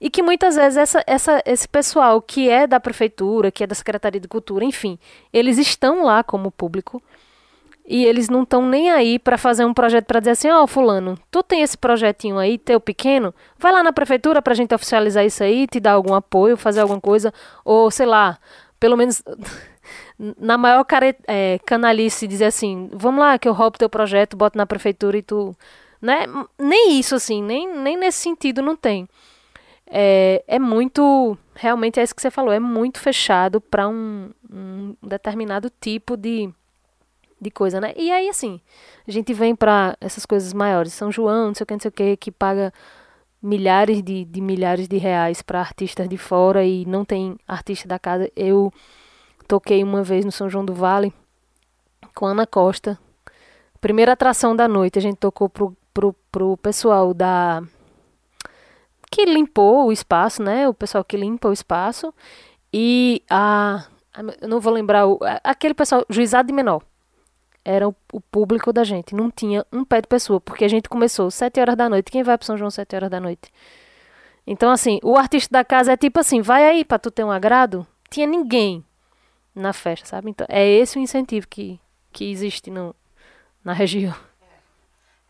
e 0.00 0.10
que 0.10 0.22
muitas 0.22 0.56
vezes 0.56 0.76
essa, 0.76 1.04
essa, 1.06 1.42
esse 1.46 1.68
pessoal 1.68 2.20
que 2.20 2.48
é 2.48 2.66
da 2.66 2.80
prefeitura, 2.80 3.52
que 3.52 3.62
é 3.62 3.66
da 3.66 3.74
Secretaria 3.74 4.20
de 4.20 4.26
Cultura, 4.26 4.64
enfim, 4.64 4.98
eles 5.32 5.58
estão 5.58 6.04
lá 6.04 6.24
como 6.24 6.50
público 6.50 7.02
e 7.86 8.04
eles 8.04 8.28
não 8.28 8.42
estão 8.42 8.66
nem 8.66 8.90
aí 8.90 9.18
para 9.18 9.36
fazer 9.36 9.64
um 9.64 9.74
projeto 9.74 10.06
para 10.06 10.20
dizer 10.20 10.30
assim, 10.30 10.50
ó, 10.50 10.62
oh, 10.62 10.66
fulano, 10.66 11.18
tu 11.30 11.42
tem 11.42 11.62
esse 11.62 11.76
projetinho 11.76 12.38
aí, 12.38 12.56
teu 12.56 12.80
pequeno, 12.80 13.34
vai 13.58 13.72
lá 13.72 13.82
na 13.82 13.92
prefeitura 13.92 14.40
para 14.40 14.52
a 14.52 14.56
gente 14.56 14.74
oficializar 14.74 15.24
isso 15.24 15.42
aí, 15.42 15.66
te 15.66 15.80
dar 15.80 15.92
algum 15.92 16.14
apoio, 16.14 16.56
fazer 16.56 16.80
alguma 16.80 17.00
coisa, 17.00 17.32
ou 17.64 17.90
sei 17.90 18.06
lá, 18.06 18.38
pelo 18.78 18.96
menos 18.96 19.22
na 20.38 20.56
maior 20.56 20.84
care, 20.84 21.16
é, 21.26 21.58
canalice 21.66 22.28
dizer 22.28 22.46
assim, 22.46 22.88
vamos 22.92 23.20
lá 23.20 23.38
que 23.38 23.48
eu 23.48 23.52
roubo 23.52 23.78
teu 23.78 23.88
projeto, 23.88 24.36
boto 24.36 24.56
na 24.56 24.66
prefeitura 24.66 25.18
e 25.18 25.22
tu, 25.22 25.56
né? 26.00 26.26
Nem 26.58 26.98
isso 26.98 27.16
assim, 27.16 27.42
nem, 27.42 27.68
nem 27.76 27.96
nesse 27.96 28.18
sentido 28.18 28.62
não 28.62 28.76
tem. 28.76 29.08
É, 29.86 30.42
é 30.46 30.58
muito, 30.58 31.36
realmente 31.54 32.00
é 32.00 32.02
isso 32.02 32.14
que 32.14 32.22
você 32.22 32.30
falou, 32.30 32.52
é 32.52 32.60
muito 32.60 32.98
fechado 32.98 33.60
para 33.60 33.88
um, 33.88 34.30
um 34.50 34.94
determinado 35.02 35.70
tipo 35.80 36.16
de 36.16 36.48
de 37.42 37.50
coisa, 37.50 37.80
né? 37.80 37.92
E 37.96 38.10
aí, 38.10 38.28
assim, 38.28 38.60
a 39.06 39.10
gente 39.10 39.34
vem 39.34 39.54
para 39.54 39.96
essas 40.00 40.24
coisas 40.24 40.52
maiores. 40.52 40.92
São 40.92 41.10
João, 41.10 41.48
não 41.48 41.54
sei 41.54 41.64
o 41.64 41.66
que, 41.66 41.74
não 41.74 41.80
sei 41.80 41.88
o 41.88 41.92
que, 41.92 42.16
que 42.16 42.30
paga 42.30 42.72
milhares 43.42 44.00
de, 44.02 44.24
de 44.24 44.40
milhares 44.40 44.86
de 44.86 44.96
reais 44.96 45.42
para 45.42 45.58
artistas 45.58 46.08
de 46.08 46.16
fora 46.16 46.64
e 46.64 46.86
não 46.86 47.04
tem 47.04 47.36
artista 47.46 47.88
da 47.88 47.98
casa. 47.98 48.30
Eu 48.36 48.72
toquei 49.48 49.82
uma 49.82 50.02
vez 50.02 50.24
no 50.24 50.30
São 50.30 50.48
João 50.48 50.64
do 50.64 50.72
Vale 50.72 51.12
com 52.14 52.26
Ana 52.26 52.46
Costa. 52.46 52.96
Primeira 53.80 54.12
atração 54.12 54.54
da 54.54 54.68
noite, 54.68 54.98
a 54.98 55.02
gente 55.02 55.16
tocou 55.16 55.48
pro, 55.48 55.76
pro, 55.92 56.14
pro 56.30 56.56
pessoal 56.58 57.12
da. 57.12 57.60
que 59.10 59.24
limpou 59.24 59.88
o 59.88 59.92
espaço, 59.92 60.40
né? 60.40 60.68
O 60.68 60.74
pessoal 60.74 61.02
que 61.02 61.16
limpa 61.16 61.48
o 61.48 61.52
espaço. 61.52 62.14
E 62.72 63.22
a. 63.28 63.84
Eu 64.40 64.48
não 64.48 64.60
vou 64.60 64.72
lembrar 64.72 65.08
o. 65.08 65.18
Aquele 65.42 65.74
pessoal, 65.74 66.06
juizado 66.08 66.46
de 66.46 66.52
menor 66.54 66.80
era 67.64 67.88
o, 67.88 67.94
público 68.30 68.72
da 68.72 68.84
gente. 68.84 69.14
Não 69.14 69.30
tinha 69.30 69.64
um 69.72 69.84
pé 69.84 70.00
de 70.00 70.08
pessoa, 70.08 70.40
porque 70.40 70.64
a 70.64 70.68
gente 70.68 70.88
começou 70.88 71.30
sete 71.30 71.60
horas 71.60 71.76
da 71.76 71.88
noite. 71.88 72.10
Quem 72.10 72.22
vai 72.22 72.36
para 72.36 72.46
São 72.46 72.56
João 72.56 72.70
sete 72.70 72.96
horas 72.96 73.10
da 73.10 73.20
noite? 73.20 73.52
Então, 74.46 74.70
assim, 74.70 74.98
o 75.02 75.16
artista 75.16 75.52
da 75.52 75.64
casa 75.64 75.92
é 75.92 75.96
tipo 75.96 76.18
assim, 76.18 76.40
vai 76.40 76.64
aí 76.64 76.84
para 76.84 76.98
tu 76.98 77.10
ter 77.10 77.24
um 77.24 77.30
agrado. 77.30 77.86
Tinha 78.10 78.26
ninguém 78.26 78.84
na 79.54 79.72
festa, 79.72 80.06
sabe? 80.06 80.30
Então, 80.30 80.46
é 80.48 80.68
esse 80.68 80.98
o 80.98 81.00
incentivo 81.00 81.46
que, 81.46 81.80
que 82.12 82.30
existe 82.30 82.70
no, 82.70 82.94
na 83.64 83.72
região. 83.72 84.14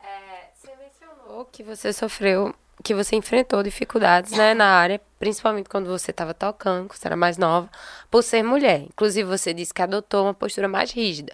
É, 0.03 0.07
é 0.07 0.51
você 0.55 0.75
mencionou 0.77 1.45
que 1.45 1.63
você 1.63 1.93
sofreu, 1.93 2.55
que 2.83 2.95
você 2.95 3.17
enfrentou 3.17 3.63
dificuldades, 3.63 4.33
né, 4.33 4.55
na 4.55 4.67
área, 4.67 5.01
principalmente 5.19 5.69
quando 5.69 5.87
você 5.87 6.11
estava 6.11 6.35
tocando, 6.35 6.89
quando 6.89 6.99
você 6.99 7.09
era 7.09 7.17
mais 7.17 7.39
nova, 7.39 7.71
por 8.11 8.23
ser 8.23 8.43
mulher. 8.43 8.83
Inclusive, 8.83 9.29
você 9.29 9.55
disse 9.55 9.73
que 9.73 9.81
adotou 9.81 10.25
uma 10.25 10.35
postura 10.35 10.69
mais 10.69 10.91
rígida. 10.91 11.33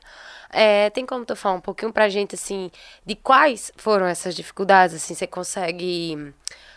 É, 0.50 0.90
tem 0.90 1.04
como 1.04 1.24
tu 1.24 1.34
falar 1.34 1.56
um 1.56 1.60
pouquinho 1.60 1.92
pra 1.92 2.08
gente, 2.08 2.34
assim, 2.34 2.70
de 3.04 3.14
quais 3.14 3.72
foram 3.76 4.06
essas 4.06 4.34
dificuldades, 4.34 4.96
assim, 4.96 5.14
você 5.14 5.26
consegue, 5.26 6.32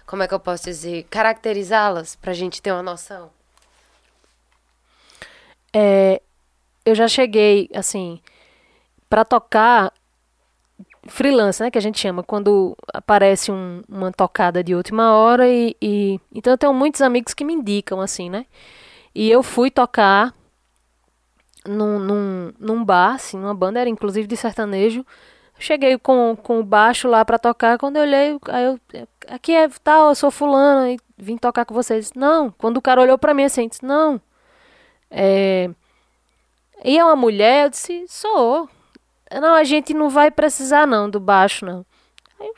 como 0.05 0.23
é 0.23 0.27
que 0.27 0.33
eu 0.33 0.39
posso 0.39 0.63
dizer, 0.63 1.05
caracterizá-las 1.09 2.15
pra 2.15 2.33
gente 2.33 2.61
ter 2.61 2.71
uma 2.71 2.83
noção? 2.83 3.29
É, 5.73 6.21
eu 6.85 6.95
já 6.95 7.07
cheguei, 7.07 7.69
assim, 7.73 8.21
para 9.09 9.23
tocar 9.23 9.93
freelance, 11.07 11.61
né, 11.61 11.71
que 11.71 11.77
a 11.77 11.81
gente 11.81 11.99
chama, 11.99 12.23
quando 12.23 12.77
aparece 12.93 13.51
um, 13.51 13.81
uma 13.89 14.11
tocada 14.11 14.63
de 14.63 14.75
última 14.75 15.15
hora 15.15 15.47
e, 15.49 15.75
e, 15.81 16.19
então 16.33 16.53
eu 16.53 16.57
tenho 16.57 16.73
muitos 16.73 17.01
amigos 17.01 17.33
que 17.33 17.43
me 17.43 17.53
indicam 17.53 17.99
assim, 17.99 18.29
né? 18.29 18.45
E 19.13 19.29
eu 19.29 19.43
fui 19.43 19.69
tocar 19.71 20.33
num, 21.67 21.99
num, 21.99 22.53
num 22.59 22.85
bar, 22.85 23.15
assim, 23.15 23.37
numa 23.37 23.53
banda, 23.53 23.79
era 23.79 23.89
inclusive 23.89 24.27
de 24.27 24.37
sertanejo. 24.37 25.05
Cheguei 25.59 25.97
com, 25.97 26.35
com 26.41 26.59
o 26.59 26.63
baixo 26.63 27.07
lá 27.07 27.23
para 27.23 27.37
tocar, 27.37 27.77
quando 27.77 27.97
eu 27.97 28.01
olhei, 28.03 28.39
aí 28.49 28.63
eu, 28.65 28.79
aqui 29.27 29.53
é 29.53 29.69
tal, 29.83 30.09
eu 30.09 30.15
sou 30.15 30.31
fulano, 30.31 30.87
e 30.87 30.97
vim 31.17 31.37
tocar 31.37 31.65
com 31.65 31.73
vocês. 31.73 32.13
Não, 32.15 32.51
quando 32.51 32.77
o 32.77 32.81
cara 32.81 33.01
olhou 33.01 33.17
para 33.17 33.33
mim 33.33 33.43
assim, 33.43 33.67
disse, 33.67 33.85
não. 33.85 34.19
É... 35.09 35.69
E 36.83 36.97
é 36.97 37.03
uma 37.03 37.15
mulher, 37.15 37.65
eu 37.65 37.69
disse, 37.69 38.05
sou. 38.07 38.67
Não, 39.39 39.53
a 39.55 39.63
gente 39.63 39.93
não 39.93 40.09
vai 40.09 40.29
precisar 40.31 40.85
não 40.85 41.09
do 41.09 41.19
baixo, 41.19 41.65
não. 41.65 41.85
Aí 42.39 42.47
eu, 42.47 42.53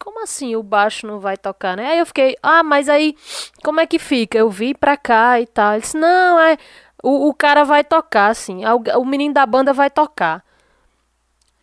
como 0.00 0.22
assim 0.22 0.54
o 0.56 0.62
baixo 0.62 1.06
não 1.06 1.20
vai 1.20 1.36
tocar, 1.36 1.76
né? 1.76 1.92
Aí 1.92 1.98
eu 1.98 2.06
fiquei, 2.06 2.36
ah, 2.42 2.62
mas 2.62 2.88
aí 2.88 3.16
como 3.62 3.80
é 3.80 3.86
que 3.86 3.98
fica? 3.98 4.38
Eu 4.38 4.50
vi 4.50 4.74
pra 4.74 4.96
cá 4.96 5.40
e 5.40 5.46
tal. 5.46 5.72
Ele 5.72 5.82
disse, 5.82 5.96
não, 5.96 6.38
é, 6.40 6.56
o, 7.02 7.28
o 7.28 7.34
cara 7.34 7.64
vai 7.64 7.84
tocar, 7.84 8.28
assim. 8.28 8.62
O, 8.64 9.00
o 9.00 9.04
menino 9.04 9.34
da 9.34 9.44
banda 9.44 9.72
vai 9.72 9.90
tocar. 9.90 10.44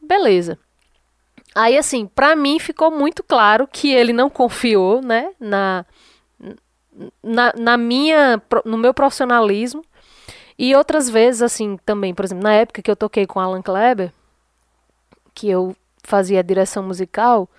Beleza. 0.01 0.59
Aí, 1.55 1.77
assim, 1.77 2.05
pra 2.05 2.35
mim 2.35 2.59
ficou 2.59 2.91
muito 2.91 3.23
claro 3.23 3.67
que 3.67 3.91
ele 3.91 4.13
não 4.13 4.29
confiou, 4.29 5.01
né, 5.01 5.31
na, 5.39 5.85
na, 7.21 7.53
na 7.57 7.77
minha, 7.77 8.41
no 8.63 8.77
meu 8.77 8.93
profissionalismo. 8.93 9.83
E 10.57 10.75
outras 10.75 11.09
vezes, 11.09 11.41
assim, 11.41 11.77
também, 11.85 12.13
por 12.13 12.23
exemplo, 12.23 12.43
na 12.43 12.53
época 12.53 12.81
que 12.81 12.91
eu 12.91 12.95
toquei 12.95 13.25
com 13.25 13.39
Alan 13.39 13.61
Kleber, 13.61 14.13
que 15.33 15.49
eu 15.49 15.75
fazia 16.03 16.43
direção 16.43 16.83
musical, 16.83 17.49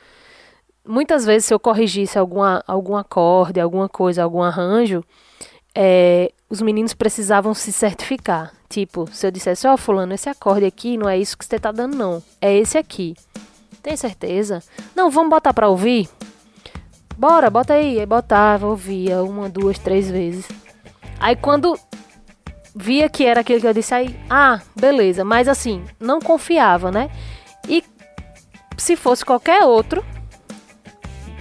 muitas 0.86 1.24
vezes 1.24 1.46
se 1.46 1.54
eu 1.54 1.60
corrigisse 1.60 2.18
alguma, 2.18 2.62
algum 2.66 2.96
acorde, 2.96 3.60
alguma 3.60 3.88
coisa, 3.88 4.22
algum 4.22 4.42
arranjo, 4.42 5.04
é, 5.74 6.32
os 6.48 6.60
meninos 6.60 6.94
precisavam 6.94 7.54
se 7.54 7.72
certificar. 7.72 8.52
Tipo, 8.68 9.06
se 9.12 9.26
eu 9.26 9.30
dissesse, 9.30 9.66
ó, 9.66 9.74
oh, 9.74 9.76
fulano, 9.76 10.14
esse 10.14 10.28
acorde 10.28 10.64
aqui 10.64 10.96
não 10.96 11.08
é 11.08 11.18
isso 11.18 11.36
que 11.36 11.44
você 11.44 11.58
tá 11.58 11.70
dando, 11.72 11.96
não. 11.96 12.22
É 12.40 12.54
esse 12.56 12.78
aqui. 12.78 13.14
Tem 13.82 13.96
certeza? 13.96 14.62
Não, 14.94 15.10
vamos 15.10 15.30
botar 15.30 15.52
pra 15.52 15.68
ouvir? 15.68 16.08
Bora, 17.16 17.50
bota 17.50 17.74
aí. 17.74 18.00
Aí 18.00 18.06
botava, 18.06 18.66
ouvia 18.66 19.22
uma, 19.22 19.48
duas, 19.48 19.78
três 19.78 20.10
vezes. 20.10 20.48
Aí 21.18 21.36
quando 21.36 21.78
via 22.74 23.08
que 23.08 23.24
era 23.24 23.40
aquele 23.40 23.60
que 23.60 23.66
eu 23.66 23.74
disse, 23.74 23.94
aí, 23.94 24.18
ah, 24.30 24.60
beleza. 24.74 25.24
Mas 25.24 25.48
assim, 25.48 25.84
não 26.00 26.20
confiava, 26.20 26.90
né? 26.90 27.10
E 27.68 27.84
se 28.76 28.96
fosse 28.96 29.24
qualquer 29.24 29.62
outro 29.62 30.04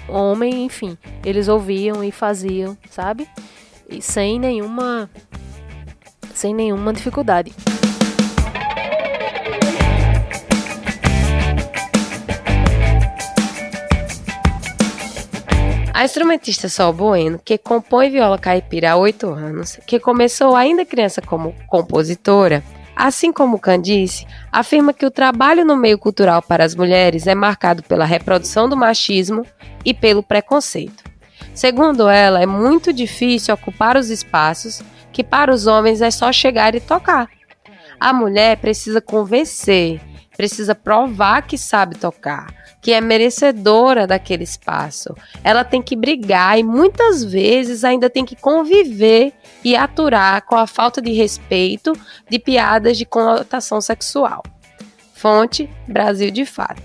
homem, 0.07 0.65
enfim, 0.65 0.97
eles 1.25 1.47
ouviam 1.47 2.03
e 2.03 2.11
faziam, 2.11 2.77
sabe? 2.89 3.27
E 3.89 4.01
sem 4.01 4.39
nenhuma 4.39 5.09
sem 6.33 6.53
nenhuma 6.53 6.91
dificuldade. 6.93 7.53
A 15.93 16.03
instrumentista 16.03 16.67
Sol 16.67 16.91
Bueno, 16.93 17.39
que 17.45 17.59
compõe 17.59 18.09
viola 18.09 18.35
caipira 18.39 18.93
há 18.93 18.95
oito 18.95 19.29
anos, 19.29 19.79
que 19.85 19.99
começou 19.99 20.55
ainda 20.55 20.83
criança 20.83 21.21
como 21.21 21.53
compositora, 21.67 22.63
assim 23.01 23.33
como 23.33 23.57
Candice, 23.57 24.27
afirma 24.51 24.93
que 24.93 25.07
o 25.07 25.09
trabalho 25.09 25.65
no 25.65 25.75
meio 25.75 25.97
cultural 25.97 26.39
para 26.39 26.63
as 26.63 26.75
mulheres 26.75 27.25
é 27.25 27.33
marcado 27.33 27.81
pela 27.81 28.05
reprodução 28.05 28.69
do 28.69 28.77
machismo 28.77 29.43
e 29.83 29.91
pelo 29.91 30.21
preconceito. 30.21 31.03
Segundo 31.51 32.07
ela, 32.07 32.43
é 32.43 32.45
muito 32.45 32.93
difícil 32.93 33.55
ocupar 33.55 33.97
os 33.97 34.11
espaços 34.11 34.83
que 35.11 35.23
para 35.23 35.51
os 35.51 35.65
homens 35.65 35.99
é 35.99 36.11
só 36.11 36.31
chegar 36.31 36.75
e 36.75 36.79
tocar. 36.79 37.27
A 37.99 38.13
mulher 38.13 38.57
precisa 38.57 39.01
convencer, 39.01 39.99
precisa 40.41 40.73
provar 40.73 41.43
que 41.43 41.55
sabe 41.55 41.95
tocar, 41.95 42.47
que 42.81 42.91
é 42.91 42.99
merecedora 42.99 44.07
daquele 44.07 44.43
espaço. 44.43 45.15
Ela 45.43 45.63
tem 45.63 45.83
que 45.83 45.95
brigar 45.95 46.57
e 46.57 46.63
muitas 46.63 47.23
vezes 47.23 47.83
ainda 47.83 48.09
tem 48.09 48.25
que 48.25 48.35
conviver 48.35 49.33
e 49.63 49.75
aturar 49.75 50.43
com 50.47 50.55
a 50.55 50.65
falta 50.65 50.99
de 50.99 51.13
respeito 51.13 51.93
de 52.27 52.39
piadas 52.39 52.97
de 52.97 53.05
conotação 53.05 53.79
sexual. 53.79 54.41
Fonte: 55.13 55.69
Brasil 55.87 56.31
de 56.31 56.43
Fato. 56.43 56.81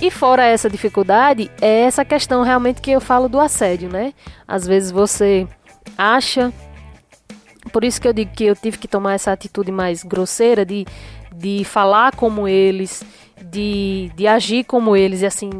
E 0.00 0.08
fora 0.08 0.44
essa 0.44 0.70
dificuldade, 0.70 1.50
é 1.60 1.80
essa 1.80 2.04
questão 2.04 2.44
realmente 2.44 2.80
que 2.80 2.92
eu 2.92 3.00
falo 3.00 3.28
do 3.28 3.40
assédio, 3.40 3.88
né? 3.88 4.12
Às 4.46 4.68
vezes 4.68 4.92
você 4.92 5.48
acha 5.98 6.52
por 7.72 7.84
isso 7.84 8.00
que 8.00 8.06
eu 8.06 8.12
digo 8.12 8.32
que 8.32 8.44
eu 8.44 8.54
tive 8.54 8.78
que 8.78 8.88
tomar 8.88 9.14
essa 9.14 9.32
atitude 9.32 9.72
mais 9.72 10.02
grosseira 10.02 10.64
de, 10.64 10.86
de 11.34 11.64
falar 11.64 12.14
como 12.14 12.46
eles, 12.46 13.02
de, 13.42 14.10
de 14.14 14.26
agir 14.26 14.64
como 14.64 14.96
eles, 14.96 15.22
e 15.22 15.26
assim, 15.26 15.50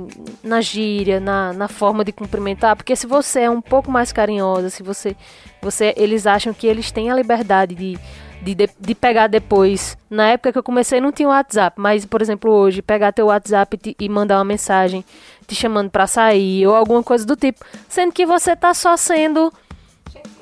na 0.42 0.60
gíria, 0.60 1.18
na, 1.18 1.52
na 1.52 1.68
forma 1.68 2.04
de 2.04 2.12
cumprimentar, 2.12 2.76
porque 2.76 2.94
se 2.94 3.06
você 3.06 3.40
é 3.40 3.50
um 3.50 3.60
pouco 3.60 3.90
mais 3.90 4.12
carinhosa, 4.12 4.70
se 4.70 4.82
você, 4.82 5.16
você 5.60 5.94
eles 5.96 6.26
acham 6.26 6.52
que 6.52 6.66
eles 6.66 6.90
têm 6.92 7.10
a 7.10 7.14
liberdade 7.14 7.74
de, 7.74 7.98
de, 8.42 8.68
de 8.78 8.94
pegar 8.94 9.28
depois. 9.28 9.96
Na 10.10 10.28
época 10.28 10.52
que 10.52 10.58
eu 10.58 10.62
comecei 10.62 11.00
não 11.00 11.12
tinha 11.12 11.28
WhatsApp, 11.28 11.80
mas, 11.80 12.04
por 12.04 12.20
exemplo, 12.20 12.50
hoje, 12.50 12.82
pegar 12.82 13.12
teu 13.12 13.26
WhatsApp 13.26 13.96
e 13.98 14.08
mandar 14.08 14.38
uma 14.38 14.44
mensagem 14.44 15.04
te 15.46 15.54
chamando 15.54 15.90
para 15.90 16.06
sair 16.06 16.66
ou 16.66 16.74
alguma 16.74 17.02
coisa 17.02 17.26
do 17.26 17.36
tipo, 17.36 17.64
sendo 17.88 18.12
que 18.12 18.26
você 18.26 18.54
tá 18.54 18.74
só 18.74 18.96
sendo 18.96 19.52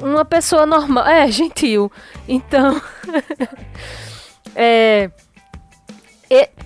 uma 0.01 0.25
pessoa 0.25 0.67
normal. 0.67 1.07
É, 1.07 1.27
gentil. 1.31 1.91
Então. 2.29 2.81
é. 4.55 5.11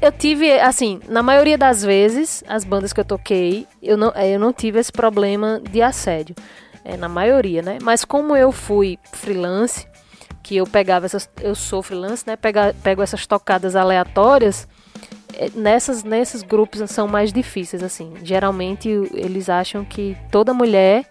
Eu 0.03 0.13
tive, 0.13 0.61
assim, 0.61 1.01
na 1.09 1.23
maioria 1.23 1.57
das 1.57 1.83
vezes, 1.83 2.45
as 2.47 2.65
bandas 2.65 2.93
que 2.93 3.01
eu 3.01 3.05
toquei, 3.05 3.67
eu 3.83 3.97
não, 3.97 4.13
é, 4.15 4.29
eu 4.29 4.39
não 4.39 4.53
tive 4.53 4.79
esse 4.79 4.93
problema 4.93 5.59
de 5.59 5.81
assédio. 5.81 6.35
É, 6.85 6.99
na 6.99 7.09
maioria, 7.09 7.63
né? 7.63 7.79
Mas 7.81 8.05
como 8.05 8.37
eu 8.37 8.53
fui 8.53 8.99
freelance, 9.11 9.87
que 10.45 10.57
eu 10.57 10.67
pegava 10.67 11.07
essas. 11.07 11.29
Eu 11.41 11.55
sou 11.55 11.83
freelance, 11.83 12.23
né? 12.27 12.37
Pega, 12.37 12.77
pego 12.83 13.03
essas 13.03 13.27
tocadas 13.27 13.75
aleatórias. 13.75 14.69
É, 15.33 15.51
nessas, 15.55 16.05
nesses 16.05 16.43
grupos 16.43 16.89
são 16.91 17.09
mais 17.09 17.33
difíceis, 17.33 17.83
assim. 17.83 18.13
Geralmente 18.23 18.89
eles 19.15 19.49
acham 19.49 19.83
que 19.83 20.15
toda 20.31 20.53
mulher 20.53 21.07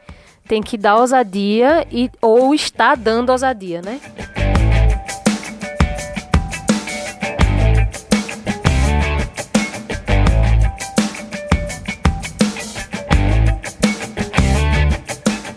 tem 0.47 0.61
que 0.61 0.77
dar 0.77 0.97
ousadia 0.97 1.87
e, 1.91 2.09
ou 2.21 2.53
está 2.53 2.95
dando 2.95 3.31
ousadia, 3.31 3.81
né? 3.81 3.99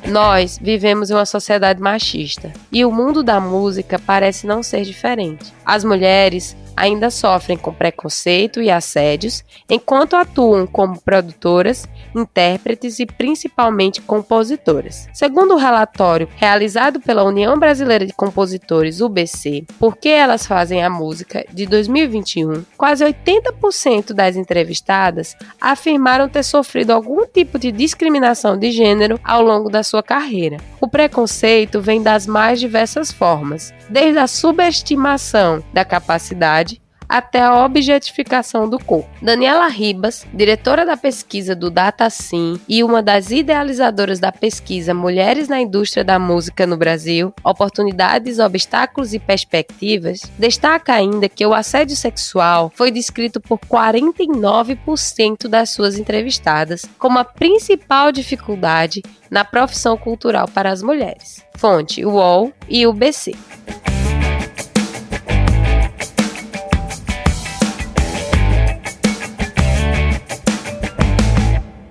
Nós 0.08 0.58
vivemos 0.62 1.10
em 1.10 1.14
uma 1.14 1.26
sociedade 1.26 1.80
machista 1.80 2.50
e 2.72 2.84
o 2.84 2.92
mundo 2.92 3.22
da 3.22 3.38
música 3.38 3.98
parece 3.98 4.46
não 4.46 4.62
ser 4.62 4.82
diferente. 4.82 5.52
As 5.64 5.84
mulheres 5.84 6.56
ainda 6.76 7.10
sofrem 7.10 7.56
com 7.56 7.72
preconceito 7.72 8.60
e 8.60 8.70
assédios 8.70 9.44
enquanto 9.68 10.14
atuam 10.14 10.66
como 10.66 11.00
produtoras, 11.00 11.88
intérpretes 12.14 12.98
e 12.98 13.06
principalmente 13.06 14.00
compositoras. 14.00 15.08
Segundo 15.12 15.54
o 15.54 15.58
relatório 15.58 16.28
realizado 16.36 17.00
pela 17.00 17.24
União 17.24 17.58
Brasileira 17.58 18.06
de 18.06 18.12
Compositores, 18.12 19.00
UBC, 19.00 19.64
Por 19.78 19.96
que 19.96 20.08
elas 20.08 20.46
fazem 20.46 20.82
a 20.82 20.90
música, 20.90 21.44
de 21.52 21.66
2021, 21.66 22.64
quase 22.76 23.04
80% 23.04 24.12
das 24.12 24.36
entrevistadas 24.36 25.36
afirmaram 25.60 26.28
ter 26.28 26.42
sofrido 26.42 26.90
algum 26.90 27.26
tipo 27.26 27.58
de 27.58 27.70
discriminação 27.72 28.56
de 28.56 28.70
gênero 28.70 29.18
ao 29.24 29.42
longo 29.42 29.70
da 29.70 29.82
sua 29.82 30.02
carreira. 30.02 30.58
O 30.80 30.88
preconceito 30.88 31.80
vem 31.80 32.02
das 32.02 32.26
mais 32.26 32.60
diversas 32.60 33.10
formas, 33.10 33.72
desde 33.88 34.18
a 34.18 34.26
subestimação 34.26 35.62
da 35.72 35.84
capacidade 35.84 36.65
até 37.08 37.40
a 37.40 37.64
objetificação 37.64 38.68
do 38.68 38.78
corpo. 38.78 39.08
Daniela 39.22 39.68
Ribas, 39.68 40.26
diretora 40.32 40.84
da 40.84 40.96
pesquisa 40.96 41.54
do 41.54 41.70
DataSim 41.70 42.60
e 42.68 42.82
uma 42.82 43.02
das 43.02 43.30
idealizadoras 43.30 44.18
da 44.18 44.32
pesquisa 44.32 44.94
Mulheres 44.94 45.48
na 45.48 45.60
Indústria 45.60 46.04
da 46.04 46.18
Música 46.18 46.66
no 46.66 46.76
Brasil, 46.76 47.32
Oportunidades, 47.44 48.38
Obstáculos 48.38 49.14
e 49.14 49.18
Perspectivas, 49.18 50.20
destaca 50.38 50.92
ainda 50.94 51.28
que 51.28 51.46
o 51.46 51.54
assédio 51.54 51.96
sexual 51.96 52.72
foi 52.74 52.90
descrito 52.90 53.40
por 53.40 53.58
49% 53.58 55.48
das 55.48 55.70
suas 55.70 55.98
entrevistadas 55.98 56.84
como 56.98 57.18
a 57.18 57.24
principal 57.24 58.12
dificuldade 58.12 59.02
na 59.30 59.44
profissão 59.44 59.96
cultural 59.96 60.48
para 60.48 60.70
as 60.70 60.82
mulheres. 60.82 61.44
Fonte: 61.54 62.04
UOL 62.04 62.52
e 62.68 62.86
UBC. 62.86 63.34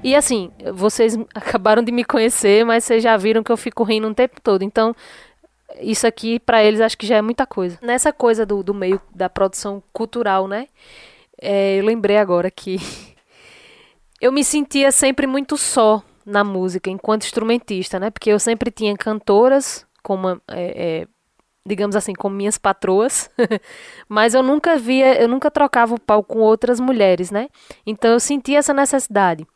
E 0.06 0.16
assim, 0.16 0.52
vocês 0.72 1.18
acabaram 1.34 1.82
de 1.82 1.92
me 1.92 2.06
conhecer, 2.06 2.64
mas 2.64 2.84
vocês 2.84 3.02
já 3.02 3.18
viram 3.18 3.42
que 3.42 3.52
eu 3.52 3.58
fico 3.58 3.84
rindo 3.84 4.08
o 4.08 4.14
tempo 4.14 4.40
todo. 4.40 4.62
Então, 4.62 4.96
isso 5.82 6.06
aqui 6.06 6.40
para 6.40 6.64
eles 6.64 6.80
acho 6.80 6.96
que 6.96 7.08
já 7.08 7.16
é 7.16 7.24
muita 7.24 7.48
coisa. 7.48 7.80
Nessa 7.82 8.14
coisa 8.14 8.46
do, 8.46 8.62
do 8.62 8.72
meio 8.72 9.02
da 9.16 9.28
produção 9.28 9.82
cultural, 9.92 10.48
né? 10.48 10.68
É, 11.42 11.80
eu 11.80 11.86
lembrei 11.86 12.18
agora 12.18 12.52
que 12.52 12.78
eu 14.22 14.32
me 14.32 14.44
sentia 14.44 14.92
sempre 14.92 15.26
muito 15.26 15.58
só 15.58 16.04
na 16.24 16.44
música 16.44 16.92
enquanto 16.92 17.24
instrumentista, 17.24 18.00
né? 18.00 18.12
Porque 18.12 18.30
eu 18.30 18.38
sempre 18.38 18.70
tinha 18.70 18.96
cantoras 18.96 19.88
como 20.04 20.30
é, 20.30 20.40
é, 20.52 21.08
digamos 21.66 21.96
assim, 21.96 22.14
como 22.14 22.36
minhas 22.36 22.60
patroas, 22.60 23.28
mas 24.08 24.36
eu 24.36 24.44
nunca 24.44 24.78
via, 24.78 25.20
eu 25.20 25.28
nunca 25.28 25.50
trocava 25.50 25.96
o 25.96 26.00
pau 26.00 26.24
com 26.24 26.38
outras 26.42 26.80
mulheres, 26.80 27.32
né? 27.32 27.48
Então 27.88 28.12
eu 28.12 28.20
sentia 28.20 28.60
essa 28.60 28.72
necessidade. 28.72 29.48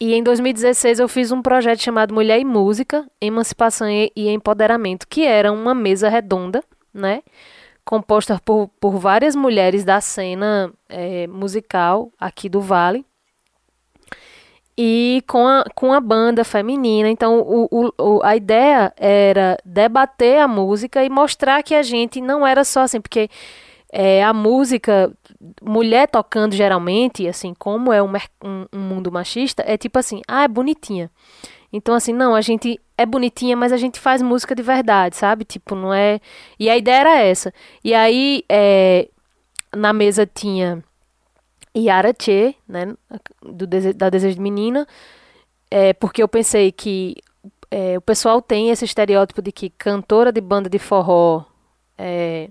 E 0.00 0.12
em 0.14 0.22
2016 0.22 0.98
eu 0.98 1.08
fiz 1.08 1.30
um 1.30 1.40
projeto 1.40 1.80
chamado 1.80 2.12
Mulher 2.12 2.40
e 2.40 2.44
Música, 2.44 3.08
Emancipação 3.20 3.88
e 3.88 4.28
Empoderamento, 4.28 5.06
que 5.06 5.24
era 5.24 5.52
uma 5.52 5.74
mesa 5.74 6.08
redonda, 6.08 6.62
né? 6.92 7.22
Composta 7.84 8.40
por, 8.44 8.68
por 8.80 8.98
várias 8.98 9.36
mulheres 9.36 9.84
da 9.84 10.00
cena 10.00 10.72
é, 10.88 11.26
musical 11.26 12.10
aqui 12.18 12.48
do 12.48 12.60
Vale. 12.60 13.04
E 14.76 15.22
com 15.28 15.46
a, 15.46 15.64
com 15.76 15.92
a 15.92 16.00
banda 16.00 16.42
feminina. 16.42 17.08
Então, 17.08 17.40
o, 17.40 17.92
o, 17.96 18.20
a 18.24 18.34
ideia 18.34 18.92
era 18.96 19.56
debater 19.64 20.40
a 20.40 20.48
música 20.48 21.04
e 21.04 21.08
mostrar 21.08 21.62
que 21.62 21.74
a 21.76 21.82
gente 21.82 22.20
não 22.20 22.44
era 22.44 22.64
só 22.64 22.80
assim, 22.80 23.00
porque 23.00 23.28
é, 23.96 24.24
a 24.24 24.32
música, 24.32 25.16
mulher 25.62 26.08
tocando 26.08 26.52
geralmente, 26.52 27.28
assim, 27.28 27.54
como 27.56 27.92
é 27.92 28.02
um, 28.02 28.10
um, 28.42 28.66
um, 28.72 28.80
mundo 28.80 29.12
machista, 29.12 29.62
é 29.64 29.76
tipo 29.76 29.96
assim, 30.00 30.20
ah, 30.26 30.42
é 30.42 30.48
bonitinha. 30.48 31.08
Então, 31.72 31.94
assim, 31.94 32.12
não, 32.12 32.34
a 32.34 32.40
gente 32.40 32.80
é 32.98 33.06
bonitinha, 33.06 33.56
mas 33.56 33.72
a 33.72 33.76
gente 33.76 34.00
faz 34.00 34.20
música 34.20 34.52
de 34.52 34.64
verdade, 34.64 35.16
sabe? 35.16 35.44
Tipo, 35.44 35.76
não 35.76 35.94
é. 35.94 36.20
E 36.58 36.68
a 36.68 36.76
ideia 36.76 37.00
era 37.00 37.20
essa. 37.20 37.54
E 37.84 37.94
aí, 37.94 38.44
é, 38.48 39.08
na 39.72 39.92
mesa 39.92 40.26
tinha 40.26 40.82
Yara 41.76 42.12
Che, 42.20 42.56
né, 42.66 42.94
do 43.42 43.64
da 43.94 44.10
Desejo 44.10 44.34
de 44.34 44.40
Menina, 44.40 44.88
é, 45.70 45.92
porque 45.92 46.20
eu 46.20 46.26
pensei 46.26 46.72
que 46.72 47.14
é, 47.70 47.96
o 47.96 48.00
pessoal 48.00 48.42
tem 48.42 48.70
esse 48.70 48.84
estereótipo 48.84 49.40
de 49.40 49.52
que 49.52 49.70
cantora 49.70 50.32
de 50.32 50.40
banda 50.40 50.68
de 50.68 50.80
forró 50.80 51.44
é, 51.96 52.50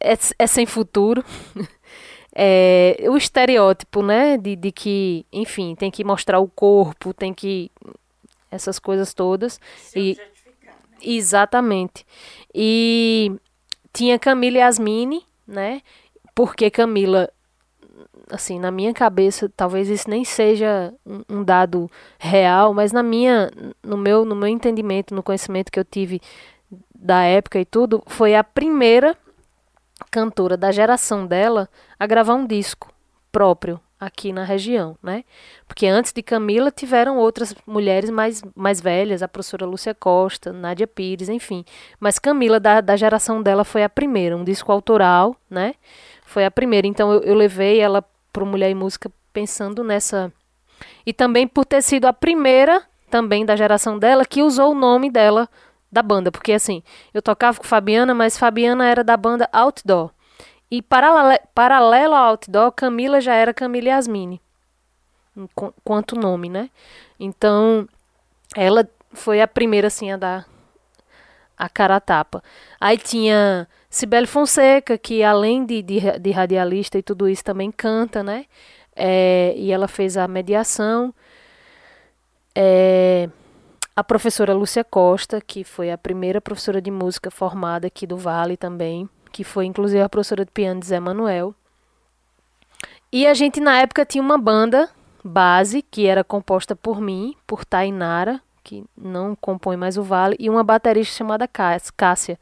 é, 0.00 0.14
é 0.38 0.46
sem 0.46 0.66
futuro. 0.66 1.24
é, 2.34 2.96
o 3.08 3.16
estereótipo, 3.16 4.02
né, 4.02 4.36
de, 4.36 4.56
de 4.56 4.72
que, 4.72 5.26
enfim, 5.32 5.74
tem 5.74 5.90
que 5.90 6.04
mostrar 6.04 6.38
o 6.38 6.48
corpo, 6.48 7.12
tem 7.12 7.32
que 7.32 7.70
essas 8.50 8.78
coisas 8.78 9.12
todas 9.12 9.60
Se 9.76 9.98
e 9.98 10.16
né? 10.16 10.24
exatamente. 11.02 12.06
E 12.54 13.32
tinha 13.92 14.18
Camila 14.18 14.58
Yasmini, 14.58 15.24
né? 15.46 15.82
Porque 16.34 16.70
Camila 16.70 17.30
assim, 18.30 18.58
na 18.58 18.70
minha 18.70 18.92
cabeça, 18.92 19.50
talvez 19.56 19.88
isso 19.88 20.10
nem 20.10 20.24
seja 20.24 20.92
um, 21.04 21.38
um, 21.38 21.44
dado 21.44 21.88
real, 22.18 22.74
mas 22.74 22.92
na 22.92 23.02
minha, 23.02 23.50
no 23.82 23.96
meu, 23.96 24.24
no 24.24 24.34
meu 24.34 24.48
entendimento, 24.48 25.14
no 25.14 25.22
conhecimento 25.22 25.70
que 25.70 25.78
eu 25.78 25.84
tive 25.84 26.20
da 26.94 27.22
época 27.22 27.60
e 27.60 27.64
tudo, 27.64 28.02
foi 28.06 28.34
a 28.34 28.42
primeira 28.42 29.16
cantora 30.10 30.56
da 30.56 30.70
geração 30.70 31.26
dela 31.26 31.68
a 31.98 32.06
gravar 32.06 32.34
um 32.34 32.46
disco 32.46 32.92
próprio 33.32 33.80
aqui 33.98 34.32
na 34.32 34.44
região, 34.44 34.96
né? 35.02 35.24
Porque 35.66 35.86
antes 35.86 36.12
de 36.12 36.22
Camila 36.22 36.70
tiveram 36.70 37.16
outras 37.16 37.54
mulheres 37.66 38.10
mais, 38.10 38.42
mais 38.54 38.80
velhas, 38.80 39.22
a 39.22 39.28
professora 39.28 39.64
Lúcia 39.64 39.94
Costa, 39.94 40.52
Nádia 40.52 40.86
Pires, 40.86 41.28
enfim. 41.28 41.64
Mas 41.98 42.18
Camila, 42.18 42.60
da, 42.60 42.80
da 42.80 42.96
geração 42.96 43.42
dela, 43.42 43.64
foi 43.64 43.82
a 43.82 43.88
primeira, 43.88 44.36
um 44.36 44.44
disco 44.44 44.70
autoral, 44.70 45.34
né? 45.50 45.74
Foi 46.24 46.44
a 46.44 46.50
primeira. 46.50 46.86
Então 46.86 47.12
eu, 47.12 47.22
eu 47.22 47.34
levei 47.34 47.80
ela 47.80 48.04
para 48.32 48.44
Mulher 48.44 48.70
e 48.70 48.74
Música 48.74 49.10
pensando 49.32 49.82
nessa. 49.82 50.32
E 51.06 51.12
também 51.12 51.46
por 51.46 51.64
ter 51.64 51.82
sido 51.82 52.04
a 52.04 52.12
primeira, 52.12 52.82
também 53.10 53.46
da 53.46 53.56
geração 53.56 53.98
dela, 53.98 54.26
que 54.26 54.42
usou 54.42 54.72
o 54.72 54.74
nome 54.74 55.10
dela 55.10 55.48
da 55.96 56.02
banda. 56.02 56.30
Porque 56.30 56.52
assim, 56.52 56.82
eu 57.12 57.22
tocava 57.22 57.58
com 57.58 57.64
Fabiana, 57.64 58.14
mas 58.14 58.38
Fabiana 58.38 58.86
era 58.86 59.02
da 59.02 59.16
banda 59.16 59.48
Outdoor. 59.52 60.10
E 60.70 60.82
paralelo, 60.82 62.14
ao 62.14 62.30
Outdoor, 62.30 62.72
Camila 62.72 63.20
já 63.20 63.34
era 63.34 63.54
Camila 63.54 63.88
Yasmine. 63.88 64.40
Quanto 65.84 66.16
nome, 66.16 66.48
né? 66.48 66.70
Então, 67.20 67.88
ela 68.54 68.88
foi 69.12 69.40
a 69.40 69.48
primeira, 69.48 69.86
assim, 69.86 70.10
a 70.10 70.16
dar 70.16 70.46
a 71.56 71.68
cara 71.68 71.96
a 71.96 72.00
tapa. 72.00 72.42
Aí 72.80 72.98
tinha 72.98 73.66
Cibele 73.88 74.26
Fonseca, 74.26 74.98
que 74.98 75.22
além 75.22 75.64
de, 75.64 75.82
de, 75.82 76.18
de, 76.18 76.30
radialista 76.30 76.98
e 76.98 77.02
tudo 77.02 77.28
isso, 77.28 77.44
também 77.44 77.70
canta, 77.70 78.22
né? 78.22 78.44
É, 78.94 79.54
e 79.56 79.70
ela 79.72 79.88
fez 79.88 80.16
a 80.16 80.26
mediação. 80.26 81.14
É, 82.54 83.28
a 83.96 84.04
professora 84.04 84.52
Lúcia 84.52 84.84
Costa, 84.84 85.40
que 85.40 85.64
foi 85.64 85.90
a 85.90 85.98
primeira 85.98 86.40
professora 86.40 86.80
de 86.80 86.90
música 86.90 87.30
formada 87.30 87.86
aqui 87.86 88.06
do 88.06 88.16
Vale 88.16 88.56
também 88.56 89.08
que 89.36 89.44
foi 89.44 89.66
inclusive 89.66 90.00
a 90.00 90.08
professora 90.08 90.46
de 90.46 90.50
piano 90.50 90.80
de 90.80 90.86
Zé 90.86 90.98
Manuel. 90.98 91.54
E 93.12 93.26
a 93.26 93.34
gente 93.34 93.60
na 93.60 93.78
época 93.78 94.06
tinha 94.06 94.22
uma 94.22 94.38
banda 94.38 94.88
base 95.22 95.82
que 95.82 96.06
era 96.06 96.24
composta 96.24 96.74
por 96.74 97.02
mim, 97.02 97.36
por 97.46 97.62
Tainara, 97.62 98.40
que 98.64 98.82
não 98.96 99.36
compõe 99.36 99.76
mais 99.76 99.98
o 99.98 100.02
Vale, 100.02 100.36
e 100.38 100.48
uma 100.48 100.64
baterista 100.64 101.18
chamada 101.18 101.46
Cássia. 101.46 102.38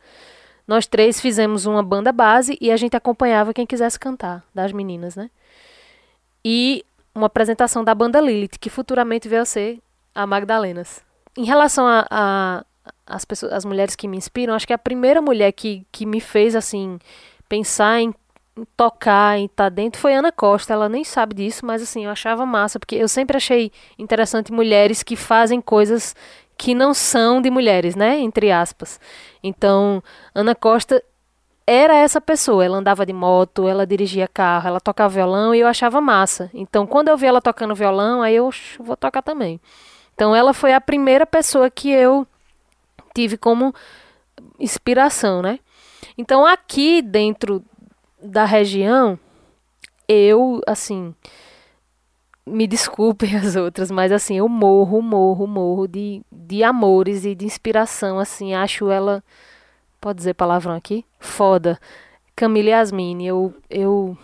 Nós 0.69 0.87
três 0.87 1.21
fizemos 1.21 1.67
uma 1.67 1.83
banda 1.83 2.13
base 2.13 2.57
e 2.61 2.71
a 2.71 2.77
gente 2.77 2.97
acompanhava 2.97 3.53
quem 3.53 3.67
quisesse 3.67 3.99
cantar, 3.99 4.45
das 4.55 4.71
meninas, 4.71 5.17
né? 5.17 5.29
E 6.45 6.85
uma 7.13 7.27
apresentação 7.27 7.83
da 7.83 7.93
banda 7.93 8.21
Lilith, 8.21 8.57
que 8.61 8.71
futuramente 8.71 9.29
veio 9.29 9.43
a 9.43 9.45
ser 9.45 9.81
a 10.15 10.25
Magdalenas. 10.29 11.03
Em 11.37 11.45
relação 11.45 11.87
a, 11.87 12.07
a, 12.11 12.65
as 13.07 13.25
pessoas, 13.25 13.53
as 13.53 13.65
mulheres 13.65 13.97
que 13.97 14.09
me 14.09 14.17
inspiram, 14.17 14.55
acho 14.55 14.67
que 14.67 14.73
a 14.73 14.79
primeira 14.79 15.21
mulher 15.21 15.53
que, 15.53 15.87
que 15.91 16.07
me 16.07 16.21
fez 16.21 16.55
assim 16.55 16.99
pensar 17.49 18.01
em, 18.01 18.15
tocar, 18.77 19.39
em 19.39 19.47
estar 19.47 19.65
tá 19.65 19.69
dentro 19.69 20.01
foi 20.01 20.15
Ana 20.15 20.31
Costa. 20.31 20.73
Ela 20.73 20.89
nem 20.89 21.05
sabe 21.05 21.35
disso, 21.35 21.67
mas 21.67 21.83
assim, 21.83 22.05
eu 22.05 22.11
achava 22.11 22.47
massa, 22.47 22.79
porque 22.79 22.97
eu 22.97 23.09
sempre 23.09 23.37
achei 23.37 23.73
interessante 23.99 24.53
mulheres 24.53 25.03
que 25.03 25.17
fazem 25.17 25.61
coisas 25.61 26.15
que 26.57 26.75
não 26.75 26.95
são 26.95 27.43
de 27.43 27.51
mulheres, 27.51 27.97
né, 27.97 28.19
entre 28.19 28.53
aspas. 28.53 29.01
Então, 29.43 30.03
Ana 30.35 30.55
Costa 30.55 31.03
era 31.67 31.97
essa 31.97 32.21
pessoa. 32.21 32.65
Ela 32.65 32.79
andava 32.79 33.05
de 33.05 33.13
moto, 33.13 33.67
ela 33.67 33.87
dirigia 33.87 34.29
carro, 34.29 34.69
ela 34.69 34.81
tocava 34.81 35.15
violão 35.15 35.55
e 35.55 35.61
eu 35.61 35.67
achava 35.67 36.01
massa. 36.01 36.51
Então, 36.55 36.87
quando 36.87 37.09
eu 37.09 37.17
vi 37.17 37.27
ela 37.27 37.41
tocando 37.41 37.75
violão, 37.75 38.23
aí 38.23 38.37
eu 38.37 38.51
vou 38.79 38.97
tocar 38.97 39.23
também. 39.23 39.61
Então, 40.15 40.35
ela 40.35 40.55
foi 40.55 40.73
a 40.73 40.81
primeira 40.81 41.27
pessoa 41.27 41.69
que 41.69 41.91
eu 41.91 42.27
tive 43.15 43.37
como 43.37 43.75
inspiração, 44.59 45.41
né? 45.41 45.61
Então 46.19 46.47
aqui 46.47 47.01
dentro 47.01 47.65
da 48.23 48.45
região, 48.45 49.19
eu, 50.09 50.61
assim, 50.67 51.15
me 52.47 52.67
desculpem 52.67 53.37
as 53.39 53.57
outras, 53.57 53.91
mas 53.91 54.13
assim, 54.13 54.37
eu 54.39 54.49
morro, 54.49 55.01
morro, 55.01 55.47
morro 55.47 55.87
de, 55.87 56.23
de 56.31 56.63
amores 56.63 57.25
e 57.25 57.35
de 57.35 57.45
inspiração, 57.45 58.19
assim, 58.19 58.55
acho 58.55 58.91
ela, 58.91 59.23
pode 60.01 60.19
dizer 60.19 60.35
palavrão 60.35 60.75
aqui? 60.75 61.05
Foda. 61.19 61.79
Camila 62.37 62.71
Yasmine, 62.71 63.27
eu, 63.27 63.55
eu, 63.71 64.19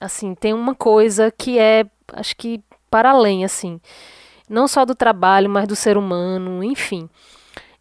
assim, 0.00 0.34
tem 0.34 0.52
uma 0.54 0.74
coisa 0.74 1.30
que 1.30 1.58
é, 1.58 1.84
acho 2.12 2.36
que 2.36 2.62
para 2.90 3.10
além, 3.10 3.44
assim, 3.44 3.80
não 4.48 4.68
só 4.68 4.84
do 4.84 4.94
trabalho, 4.94 5.48
mas 5.48 5.66
do 5.66 5.76
ser 5.76 5.96
humano, 5.96 6.62
enfim. 6.62 7.08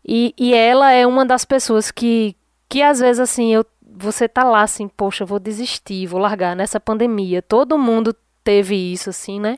E, 0.05 0.33
e 0.37 0.53
ela 0.53 0.91
é 0.91 1.05
uma 1.05 1.25
das 1.25 1.43
pessoas 1.43 1.91
que, 1.91 2.35
que 2.69 2.81
às 2.81 2.99
vezes 2.99 3.19
assim, 3.19 3.53
eu, 3.53 3.65
você 3.81 4.27
tá 4.27 4.43
lá 4.43 4.61
assim, 4.61 4.87
poxa, 4.87 5.25
vou 5.25 5.39
desistir, 5.39 6.07
vou 6.07 6.19
largar 6.19 6.55
nessa 6.55 6.79
pandemia. 6.79 7.41
Todo 7.41 7.77
mundo 7.77 8.15
teve 8.43 8.75
isso, 8.75 9.09
assim, 9.09 9.39
né? 9.39 9.57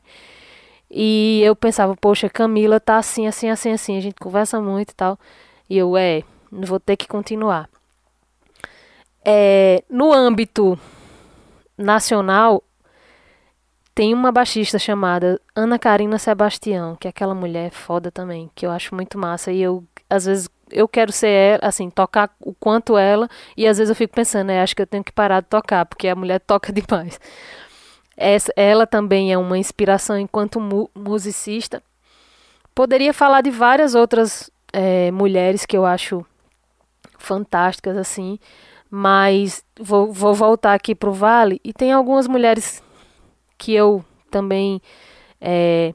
E 0.89 1.41
eu 1.43 1.55
pensava, 1.55 1.95
poxa, 1.95 2.29
Camila 2.29 2.79
tá 2.79 2.97
assim, 2.97 3.27
assim, 3.27 3.49
assim, 3.49 3.71
assim, 3.71 3.97
a 3.97 4.01
gente 4.01 4.15
conversa 4.15 4.59
muito 4.59 4.91
e 4.91 4.95
tal. 4.95 5.19
E 5.69 5.77
eu, 5.77 5.95
é, 5.95 6.23
vou 6.51 6.79
ter 6.79 6.97
que 6.97 7.07
continuar. 7.07 7.69
É, 9.23 9.83
no 9.89 10.11
âmbito 10.11 10.79
nacional, 11.77 12.63
tem 13.99 14.13
uma 14.13 14.31
baixista 14.31 14.79
chamada 14.79 15.41
Ana 15.53 15.77
Karina 15.77 16.17
Sebastião, 16.17 16.95
que 16.95 17.05
é 17.05 17.09
aquela 17.09 17.35
mulher 17.35 17.69
foda 17.69 18.09
também, 18.09 18.49
que 18.55 18.65
eu 18.65 18.71
acho 18.71 18.95
muito 18.95 19.17
massa. 19.17 19.51
E 19.51 19.61
eu 19.61 19.83
às 20.09 20.25
vezes 20.25 20.49
eu 20.71 20.87
quero 20.87 21.11
ser 21.11 21.27
ela, 21.27 21.59
assim, 21.63 21.89
tocar 21.89 22.33
o 22.39 22.53
quanto 22.53 22.97
ela, 22.97 23.27
e 23.57 23.67
às 23.67 23.77
vezes 23.77 23.89
eu 23.89 23.95
fico 23.97 24.15
pensando, 24.15 24.47
né, 24.47 24.61
acho 24.61 24.73
que 24.73 24.81
eu 24.81 24.87
tenho 24.87 25.03
que 25.03 25.11
parar 25.11 25.41
de 25.41 25.47
tocar, 25.47 25.85
porque 25.85 26.07
a 26.07 26.15
mulher 26.15 26.39
toca 26.39 26.71
demais. 26.71 27.19
Essa, 28.15 28.53
ela 28.55 28.87
também 28.87 29.33
é 29.33 29.37
uma 29.37 29.57
inspiração 29.57 30.17
enquanto 30.17 30.61
mu 30.61 30.89
musicista. 30.95 31.83
Poderia 32.73 33.13
falar 33.13 33.41
de 33.41 33.51
várias 33.51 33.95
outras 33.95 34.49
é, 34.71 35.11
mulheres 35.11 35.65
que 35.65 35.75
eu 35.75 35.85
acho 35.85 36.25
fantásticas, 37.17 37.97
assim, 37.97 38.39
mas 38.89 39.61
vou, 39.77 40.13
vou 40.13 40.33
voltar 40.33 40.73
aqui 40.73 40.95
pro 40.95 41.11
Vale, 41.11 41.59
e 41.65 41.73
tem 41.73 41.91
algumas 41.91 42.29
mulheres 42.29 42.81
que 43.59 43.73
eu 43.73 44.03
também 44.31 44.81
é, 45.39 45.93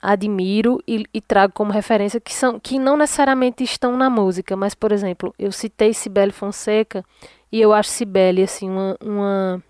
admiro 0.00 0.82
e, 0.86 1.04
e, 1.12 1.20
trago 1.20 1.52
como 1.52 1.72
referência 1.72 2.20
que 2.20 2.32
são 2.32 2.58
que 2.58 2.78
não 2.78 2.96
necessariamente 2.96 3.64
estão 3.64 3.96
na 3.96 4.08
música, 4.08 4.56
mas 4.56 4.74
por 4.74 4.92
exemplo, 4.92 5.34
eu 5.38 5.52
citei 5.52 5.92
Cibele 5.92 6.32
Fonseca 6.32 7.04
e 7.52 7.60
eu 7.60 7.72
acho 7.72 7.90
Cibele 7.90 8.42
assim 8.42 8.70
uma, 8.70 8.96
uma 9.02 9.62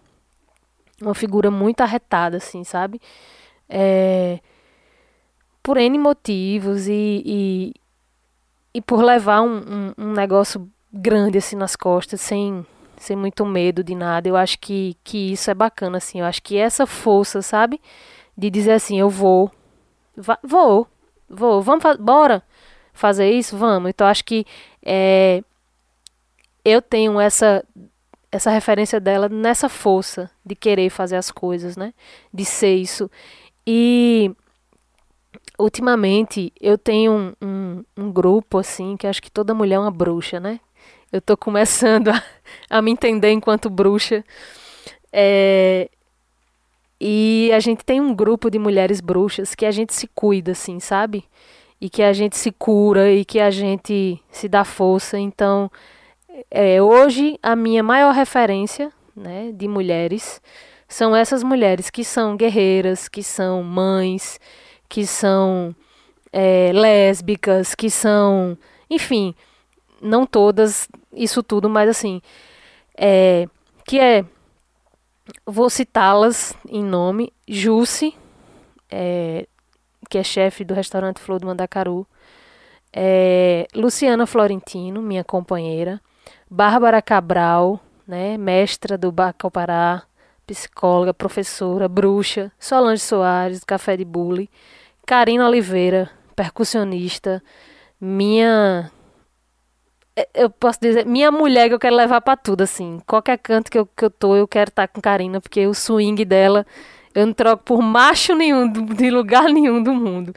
uma 1.01 1.15
figura 1.15 1.51
muito 1.51 1.81
arretada 1.81 2.37
assim, 2.37 2.63
sabe? 2.65 3.01
É, 3.69 4.41
por 5.63 5.77
N 5.77 5.99
motivos 5.99 6.89
e, 6.89 7.23
e, 7.25 7.75
e 8.75 8.81
por 8.81 9.03
levar 9.03 9.43
um, 9.43 9.59
um, 9.59 9.93
um, 9.99 10.13
negócio 10.13 10.69
grande 10.93 11.39
assim 11.39 11.57
nas 11.57 11.77
costas, 11.77 12.21
sem, 12.21 12.65
sem 12.99 13.17
muito 13.17 13.45
medo 13.47 13.83
de 13.85 13.95
nada. 13.95 14.29
Eu 14.29 14.37
acho 14.37 14.59
que, 14.59 14.97
que 15.05 15.33
isso 15.33 15.51
é 15.51 15.55
bacana, 15.55 15.99
assim. 15.99 16.21
Eu 16.21 16.27
acho 16.27 16.43
que 16.43 16.57
essa 16.57 16.87
força, 16.87 17.43
sabe? 17.43 17.81
De 18.37 18.51
dizer 18.51 18.73
assim, 18.73 18.99
eu 18.99 19.11
vou, 19.11 19.51
vou, 20.43 20.87
vou, 21.29 21.63
vamos, 21.63 21.83
fa 21.83 21.97
bora 21.97 22.43
fazer 22.93 23.31
isso, 23.31 23.57
vamos. 23.57 23.91
Então 23.91 24.07
acho 24.07 24.25
que 24.25 24.45
é, 24.85 25.43
eu 26.65 26.83
tenho 26.83 27.21
essa 27.21 27.65
essa 28.31 28.51
referência 28.51 29.01
dela 29.01 29.29
nessa 29.29 29.69
força 29.69 30.31
de 30.45 30.55
querer 30.55 30.91
fazer 30.91 31.17
as 31.17 31.31
coisas, 31.31 31.77
né? 31.77 31.95
De 32.33 32.45
ser 32.45 32.75
isso. 32.75 33.11
E 33.67 34.31
ultimamente 35.59 36.53
eu 36.61 36.77
tenho 36.77 37.13
um, 37.13 37.35
um, 37.43 37.85
um, 37.97 38.13
grupo 38.13 38.59
assim 38.59 38.97
que 38.97 39.07
acho 39.07 39.23
que 39.23 39.31
toda 39.31 39.55
mulher 39.55 39.77
é 39.77 39.79
uma 39.79 39.91
bruxa, 39.91 40.39
né? 40.39 40.61
Eu 41.13 41.21
tô 41.21 41.37
começando 41.37 42.09
a, 42.11 42.23
a 42.69 42.83
me 42.83 42.91
entender 42.91 43.31
enquanto 43.31 43.71
bruxa. 43.71 44.25
É, 45.13 45.89
e 47.01 47.51
a 47.55 47.61
gente 47.61 47.85
tem 47.85 48.01
um 48.01 48.15
grupo 48.15 48.51
de 48.51 48.59
mulheres 48.59 49.01
bruxas 49.01 49.55
que 49.55 49.65
a 49.65 49.71
gente 49.71 49.95
se 49.95 50.09
cuida, 50.09 50.53
assim, 50.53 50.81
sabe? 50.81 51.25
E 51.81 51.89
que 51.89 52.03
a 52.03 52.13
gente 52.13 52.37
se 52.37 52.51
cura 52.51 53.13
e 53.13 53.25
que 53.25 53.39
a 53.39 53.51
gente 53.51 54.21
se 54.31 54.49
dá 54.49 54.65
força. 54.65 55.19
Então, 55.19 55.71
é, 56.51 56.83
hoje 56.83 57.39
a 57.43 57.55
minha 57.55 57.83
maior 57.83 58.13
referência 58.13 58.93
né, 59.15 59.53
de 59.53 59.69
mulheres 59.69 60.41
são 60.89 61.15
essas 61.15 61.43
mulheres 61.43 61.89
que 61.91 62.03
são 62.03 62.37
guerreiras, 62.37 63.09
que 63.09 63.23
são 63.23 63.63
mães, 63.63 64.41
que 64.89 65.07
são 65.07 65.75
é, 66.33 66.73
lésbicas, 66.75 67.75
que 67.75 67.91
são. 67.91 68.59
Enfim, 68.91 69.35
não 70.01 70.27
todas 70.27 70.89
isso 71.13 71.43
tudo, 71.43 71.69
mas 71.69 71.89
assim. 71.89 72.21
É, 72.97 73.47
que 73.87 73.99
é 73.99 74.25
vou 75.47 75.71
citá-las 75.71 76.55
em 76.69 76.83
nome: 76.83 77.33
Jusce, 77.47 78.15
é, 78.91 79.47
que 80.09 80.19
é 80.19 80.23
chefe 80.23 80.65
do 80.65 80.75
restaurante 80.75 81.21
Flor 81.21 81.41
do 81.41 81.47
Mandacaru, 81.47 82.07
é, 82.93 83.67
Luciana 83.75 84.27
Florentino, 84.27 85.03
minha 85.03 85.25
companheira, 85.25 86.01
Bárbara 86.51 87.03
Cabral, 87.03 87.81
né, 88.07 88.37
mestra 88.39 88.97
do 88.97 89.13
Bacopará, 89.13 90.03
psicóloga, 90.47 91.13
professora, 91.13 91.89
bruxa, 91.89 92.51
Solange 92.59 93.03
Soares, 93.03 93.61
do 93.61 93.67
Café 93.67 93.97
de 93.97 94.05
Bully, 94.05 94.49
Karina 95.07 95.47
Oliveira, 95.47 96.11
percussionista, 96.35 97.43
minha 98.01 98.91
eu 100.35 100.51
posso 100.51 100.81
dizer, 100.81 101.05
minha 101.07 101.31
mulher 101.31 101.69
que 101.69 101.75
eu 101.75 101.79
quero 101.79 101.95
levar 101.95 102.21
para 102.21 102.37
tudo, 102.37 102.63
assim. 102.63 103.01
Qualquer 103.07 103.39
canto 103.39 103.71
que 103.71 103.79
eu, 103.79 103.87
que 103.87 104.05
eu 104.05 104.11
tô, 104.11 104.37
eu 104.37 104.49
quero 104.49 104.71
estar 104.71 104.87
tá 104.87 104.93
com 104.93 105.01
Karina, 105.01 105.41
porque 105.41 105.67
o 105.67 105.75
swing 105.75 106.25
dela 106.25 106.67
eu 107.15 107.27
não 107.27 107.33
troco 107.33 107.65
por 107.65 107.83
macho 107.83 108.35
nenhum, 108.35 108.71
de 108.71 109.11
lugar 109.11 109.45
nenhum 109.53 109.83
do 109.83 109.93
mundo. 109.93 110.35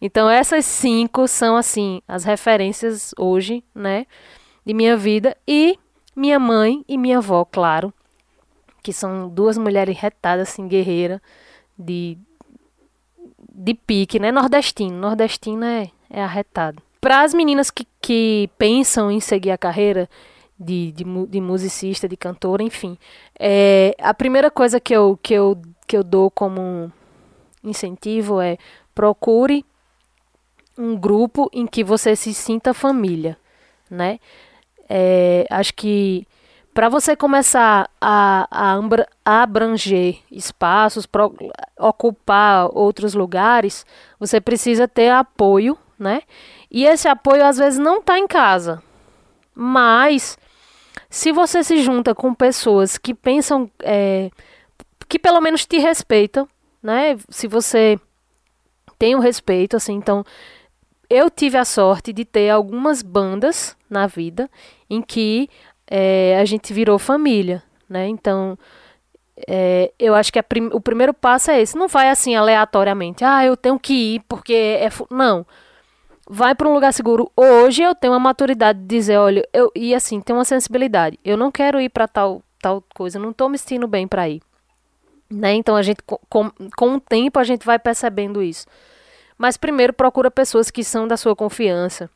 Então, 0.00 0.28
essas 0.28 0.64
cinco 0.64 1.26
são, 1.26 1.56
assim, 1.56 2.02
as 2.06 2.24
referências 2.24 3.14
hoje, 3.18 3.64
né, 3.74 4.06
de 4.64 4.74
minha 4.74 4.96
vida. 4.96 5.36
E 5.48 5.78
minha 6.14 6.38
mãe 6.38 6.84
e 6.88 6.98
minha 6.98 7.18
avó, 7.18 7.44
claro, 7.44 7.92
que 8.82 8.92
são 8.92 9.28
duas 9.28 9.56
mulheres 9.56 9.96
retadas, 9.96 10.50
assim, 10.50 10.68
guerreira, 10.68 11.22
de, 11.78 12.18
de 13.52 13.74
pique, 13.74 14.18
né, 14.18 14.30
nordestino. 14.30 14.98
Nordestino 14.98 15.64
é, 15.64 15.90
é 16.10 16.22
arretado 16.22 16.82
para 17.04 17.20
as 17.20 17.34
meninas 17.34 17.70
que, 17.70 17.86
que 18.00 18.48
pensam 18.56 19.10
em 19.10 19.20
seguir 19.20 19.50
a 19.50 19.58
carreira 19.58 20.08
de, 20.58 20.90
de, 20.92 21.04
de 21.26 21.38
musicista, 21.38 22.08
de 22.08 22.16
cantora, 22.16 22.62
enfim, 22.62 22.96
é, 23.38 23.94
a 24.00 24.14
primeira 24.14 24.50
coisa 24.50 24.80
que 24.80 24.96
eu, 24.96 25.18
que, 25.22 25.34
eu, 25.34 25.60
que 25.86 25.98
eu 25.98 26.02
dou 26.02 26.30
como 26.30 26.90
incentivo 27.62 28.40
é 28.40 28.56
procure 28.94 29.66
um 30.78 30.96
grupo 30.96 31.50
em 31.52 31.66
que 31.66 31.84
você 31.84 32.16
se 32.16 32.32
sinta 32.32 32.72
família, 32.72 33.36
né? 33.90 34.18
É, 34.88 35.46
acho 35.50 35.74
que 35.74 36.26
para 36.72 36.88
você 36.88 37.14
começar 37.14 37.90
a, 38.00 38.48
a, 38.50 39.42
abranger 39.42 40.20
espaços, 40.32 41.04
pro, 41.04 41.34
ocupar 41.78 42.70
outros 42.72 43.12
lugares, 43.12 43.84
você 44.18 44.40
precisa 44.40 44.88
ter 44.88 45.10
apoio, 45.10 45.76
né? 45.98 46.22
E 46.74 46.84
esse 46.86 47.06
apoio 47.06 47.44
às 47.46 47.56
vezes 47.56 47.78
não 47.78 48.00
está 48.00 48.18
em 48.18 48.26
casa. 48.26 48.82
Mas 49.54 50.36
se 51.08 51.30
você 51.30 51.62
se 51.62 51.80
junta 51.80 52.16
com 52.16 52.34
pessoas 52.34 52.98
que 52.98 53.14
pensam, 53.14 53.70
é, 53.80 54.28
que 55.08 55.16
pelo 55.16 55.40
menos 55.40 55.64
te 55.64 55.78
respeitam, 55.78 56.48
né? 56.82 57.16
Se 57.28 57.46
você 57.46 57.96
tem 58.98 59.14
o 59.14 59.18
um 59.18 59.20
respeito, 59.20 59.76
assim, 59.76 59.92
então 59.92 60.24
eu 61.08 61.30
tive 61.30 61.56
a 61.56 61.64
sorte 61.64 62.12
de 62.12 62.24
ter 62.24 62.50
algumas 62.50 63.02
bandas 63.02 63.76
na 63.88 64.08
vida 64.08 64.50
em 64.90 65.00
que 65.00 65.48
é, 65.86 66.36
a 66.40 66.44
gente 66.44 66.74
virou 66.74 66.98
família, 66.98 67.62
né? 67.88 68.08
Então 68.08 68.58
é, 69.46 69.92
eu 69.96 70.12
acho 70.12 70.32
que 70.32 70.42
prim 70.42 70.70
o 70.72 70.80
primeiro 70.80 71.14
passo 71.14 71.52
é 71.52 71.62
esse. 71.62 71.76
Não 71.76 71.86
vai 71.86 72.10
assim 72.10 72.34
aleatoriamente. 72.34 73.24
Ah, 73.24 73.44
eu 73.44 73.56
tenho 73.56 73.78
que 73.78 74.16
ir 74.16 74.24
porque 74.26 74.52
é. 74.52 74.88
Não 75.08 75.46
vai 76.28 76.54
para 76.54 76.68
um 76.68 76.74
lugar 76.74 76.92
seguro. 76.92 77.30
Hoje 77.36 77.82
eu 77.82 77.94
tenho 77.94 78.12
a 78.12 78.18
maturidade 78.18 78.78
de 78.78 78.86
dizer, 78.86 79.18
olha, 79.18 79.46
eu 79.52 79.70
e 79.74 79.94
assim, 79.94 80.20
tem 80.20 80.34
uma 80.34 80.44
sensibilidade. 80.44 81.18
Eu 81.24 81.36
não 81.36 81.50
quero 81.50 81.80
ir 81.80 81.88
para 81.88 82.08
tal 82.08 82.42
tal 82.60 82.82
coisa, 82.94 83.18
não 83.18 83.30
estou 83.30 83.48
me 83.48 83.58
sentindo 83.58 83.86
bem 83.86 84.08
para 84.08 84.26
ir. 84.28 84.40
Né? 85.30 85.52
Então 85.54 85.76
a 85.76 85.82
gente 85.82 86.02
com, 86.02 86.50
com 86.76 86.94
o 86.94 87.00
tempo 87.00 87.38
a 87.38 87.44
gente 87.44 87.66
vai 87.66 87.78
percebendo 87.78 88.42
isso. 88.42 88.66
Mas 89.36 89.56
primeiro 89.56 89.92
procura 89.92 90.30
pessoas 90.30 90.70
que 90.70 90.82
são 90.82 91.06
da 91.06 91.16
sua 91.16 91.36
confiança, 91.36 92.08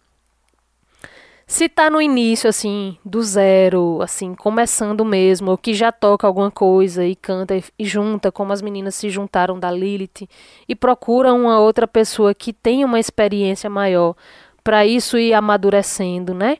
se 1.48 1.66
tá 1.66 1.88
no 1.88 2.00
início, 2.00 2.46
assim, 2.46 2.98
do 3.02 3.22
zero, 3.22 4.02
assim, 4.02 4.34
começando 4.34 5.02
mesmo, 5.02 5.52
ou 5.52 5.56
que 5.56 5.72
já 5.72 5.90
toca 5.90 6.26
alguma 6.26 6.50
coisa 6.50 7.06
e 7.06 7.16
canta 7.16 7.58
e 7.78 7.84
junta, 7.86 8.30
como 8.30 8.52
as 8.52 8.60
meninas 8.60 8.94
se 8.94 9.08
juntaram 9.08 9.58
da 9.58 9.70
Lilith, 9.70 10.28
e 10.68 10.76
procura 10.76 11.32
uma 11.32 11.58
outra 11.58 11.88
pessoa 11.88 12.34
que 12.34 12.52
tenha 12.52 12.84
uma 12.84 13.00
experiência 13.00 13.70
maior 13.70 14.14
para 14.62 14.84
isso 14.84 15.16
ir 15.16 15.32
amadurecendo, 15.32 16.34
né? 16.34 16.58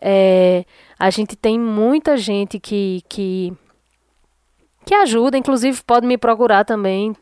É, 0.00 0.64
a 0.98 1.10
gente 1.10 1.36
tem 1.36 1.60
muita 1.60 2.16
gente 2.16 2.58
que, 2.58 3.02
que, 3.10 3.52
que 4.86 4.94
ajuda, 4.94 5.36
inclusive 5.36 5.82
pode 5.82 6.06
me 6.06 6.16
procurar 6.16 6.64
também 6.64 7.14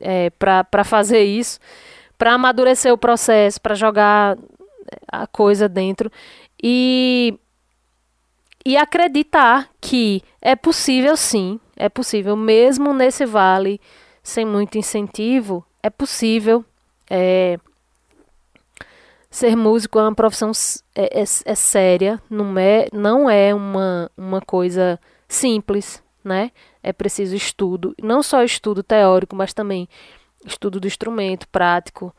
é, 0.00 0.30
para 0.30 0.82
fazer 0.82 1.24
isso, 1.24 1.60
para 2.16 2.32
amadurecer 2.32 2.90
o 2.90 2.96
processo, 2.96 3.60
para 3.60 3.74
jogar 3.74 4.38
a 5.08 5.26
coisa 5.26 5.68
dentro 5.68 6.10
e 6.62 7.38
e 8.64 8.76
acreditar 8.76 9.68
que 9.80 10.22
é 10.40 10.54
possível 10.54 11.16
sim, 11.16 11.58
é 11.76 11.88
possível 11.88 12.36
mesmo 12.36 12.94
nesse 12.94 13.26
vale 13.26 13.80
sem 14.22 14.44
muito 14.44 14.78
incentivo, 14.78 15.64
é 15.82 15.90
possível 15.90 16.64
é, 17.10 17.58
ser 19.28 19.56
músico 19.56 19.98
é 19.98 20.02
uma 20.02 20.14
profissão 20.14 20.52
é, 20.94 21.20
é, 21.20 21.22
é, 21.22 21.54
séria, 21.54 22.22
não 22.30 22.56
é, 22.58 22.86
não 22.92 23.28
é 23.28 23.54
uma, 23.54 24.10
uma 24.16 24.40
coisa 24.40 25.00
simples, 25.26 26.02
né? 26.22 26.52
É 26.82 26.92
preciso 26.92 27.34
estudo, 27.34 27.94
não 28.00 28.22
só 28.22 28.44
estudo 28.44 28.82
teórico, 28.82 29.34
mas 29.34 29.52
também 29.52 29.88
estudo 30.44 30.78
do 30.78 30.86
instrumento 30.86 31.48
prático, 31.48 32.14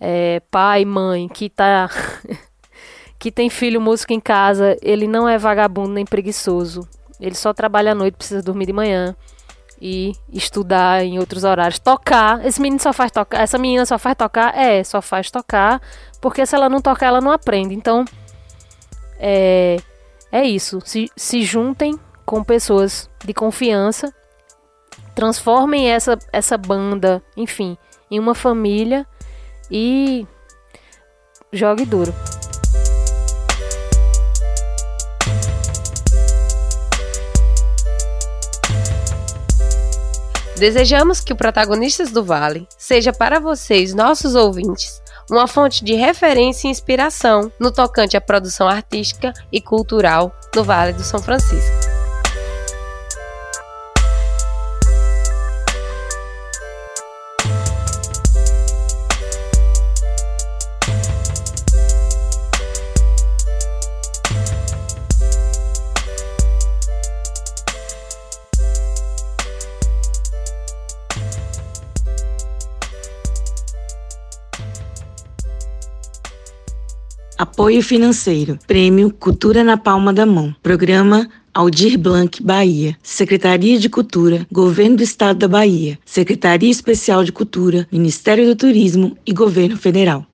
é, 0.00 0.40
pai, 0.50 0.84
mãe, 0.84 1.28
que 1.28 1.48
tá 1.48 1.90
que 3.18 3.30
tem 3.30 3.48
filho 3.48 3.80
músico 3.80 4.12
em 4.12 4.20
casa, 4.20 4.76
ele 4.82 5.06
não 5.06 5.28
é 5.28 5.38
vagabundo 5.38 5.92
nem 5.92 6.04
preguiçoso. 6.04 6.86
Ele 7.20 7.34
só 7.34 7.54
trabalha 7.54 7.92
à 7.92 7.94
noite, 7.94 8.16
precisa 8.16 8.42
dormir 8.42 8.66
de 8.66 8.72
manhã 8.72 9.16
e 9.80 10.12
estudar 10.32 11.04
em 11.04 11.18
outros 11.18 11.44
horários. 11.44 11.78
Tocar, 11.78 12.44
esse 12.44 12.60
menino 12.60 12.80
só 12.80 12.92
faz 12.92 13.10
tocar, 13.10 13.40
essa 13.40 13.58
menina 13.58 13.86
só 13.86 13.98
faz 13.98 14.16
tocar, 14.16 14.56
é, 14.56 14.82
só 14.84 15.00
faz 15.00 15.30
tocar, 15.30 15.80
porque 16.20 16.44
se 16.44 16.54
ela 16.54 16.68
não 16.68 16.80
tocar, 16.80 17.06
ela 17.06 17.20
não 17.20 17.30
aprende. 17.30 17.74
Então, 17.74 18.04
é, 19.18 19.78
é 20.30 20.44
isso. 20.44 20.80
Se, 20.84 21.10
se 21.16 21.42
juntem 21.42 21.98
com 22.26 22.42
pessoas 22.42 23.08
de 23.24 23.32
confiança, 23.32 24.12
transformem 25.14 25.90
essa, 25.90 26.18
essa 26.32 26.58
banda, 26.58 27.22
enfim, 27.36 27.76
em 28.10 28.18
uma 28.18 28.34
família 28.34 29.06
e 29.70 30.26
jogue 31.52 31.84
duro. 31.84 32.14
Desejamos 40.56 41.20
que 41.20 41.32
o 41.32 41.36
Protagonistas 41.36 42.10
do 42.10 42.24
Vale 42.24 42.66
seja 42.78 43.12
para 43.12 43.40
vocês, 43.40 43.92
nossos 43.92 44.34
ouvintes, 44.34 45.02
uma 45.30 45.46
fonte 45.46 45.84
de 45.84 45.94
referência 45.94 46.68
e 46.68 46.70
inspiração 46.70 47.52
no 47.58 47.72
tocante 47.72 48.16
à 48.16 48.20
produção 48.20 48.68
artística 48.68 49.32
e 49.50 49.60
cultural 49.60 50.34
no 50.54 50.62
Vale 50.62 50.92
do 50.92 51.02
São 51.02 51.20
Francisco. 51.20 51.83
Apoio 77.54 77.84
financeiro. 77.84 78.58
Prêmio 78.66 79.12
Cultura 79.12 79.62
na 79.62 79.76
Palma 79.76 80.12
da 80.12 80.26
Mão. 80.26 80.52
Programa 80.60 81.28
Aldir 81.54 81.96
Blanc, 81.96 82.42
Bahia. 82.42 82.96
Secretaria 83.00 83.78
de 83.78 83.88
Cultura, 83.88 84.44
Governo 84.50 84.96
do 84.96 85.04
Estado 85.04 85.38
da 85.38 85.46
Bahia. 85.46 85.96
Secretaria 86.04 86.68
Especial 86.68 87.22
de 87.22 87.30
Cultura, 87.30 87.86
Ministério 87.92 88.44
do 88.44 88.56
Turismo 88.56 89.16
e 89.24 89.32
Governo 89.32 89.76
Federal. 89.76 90.26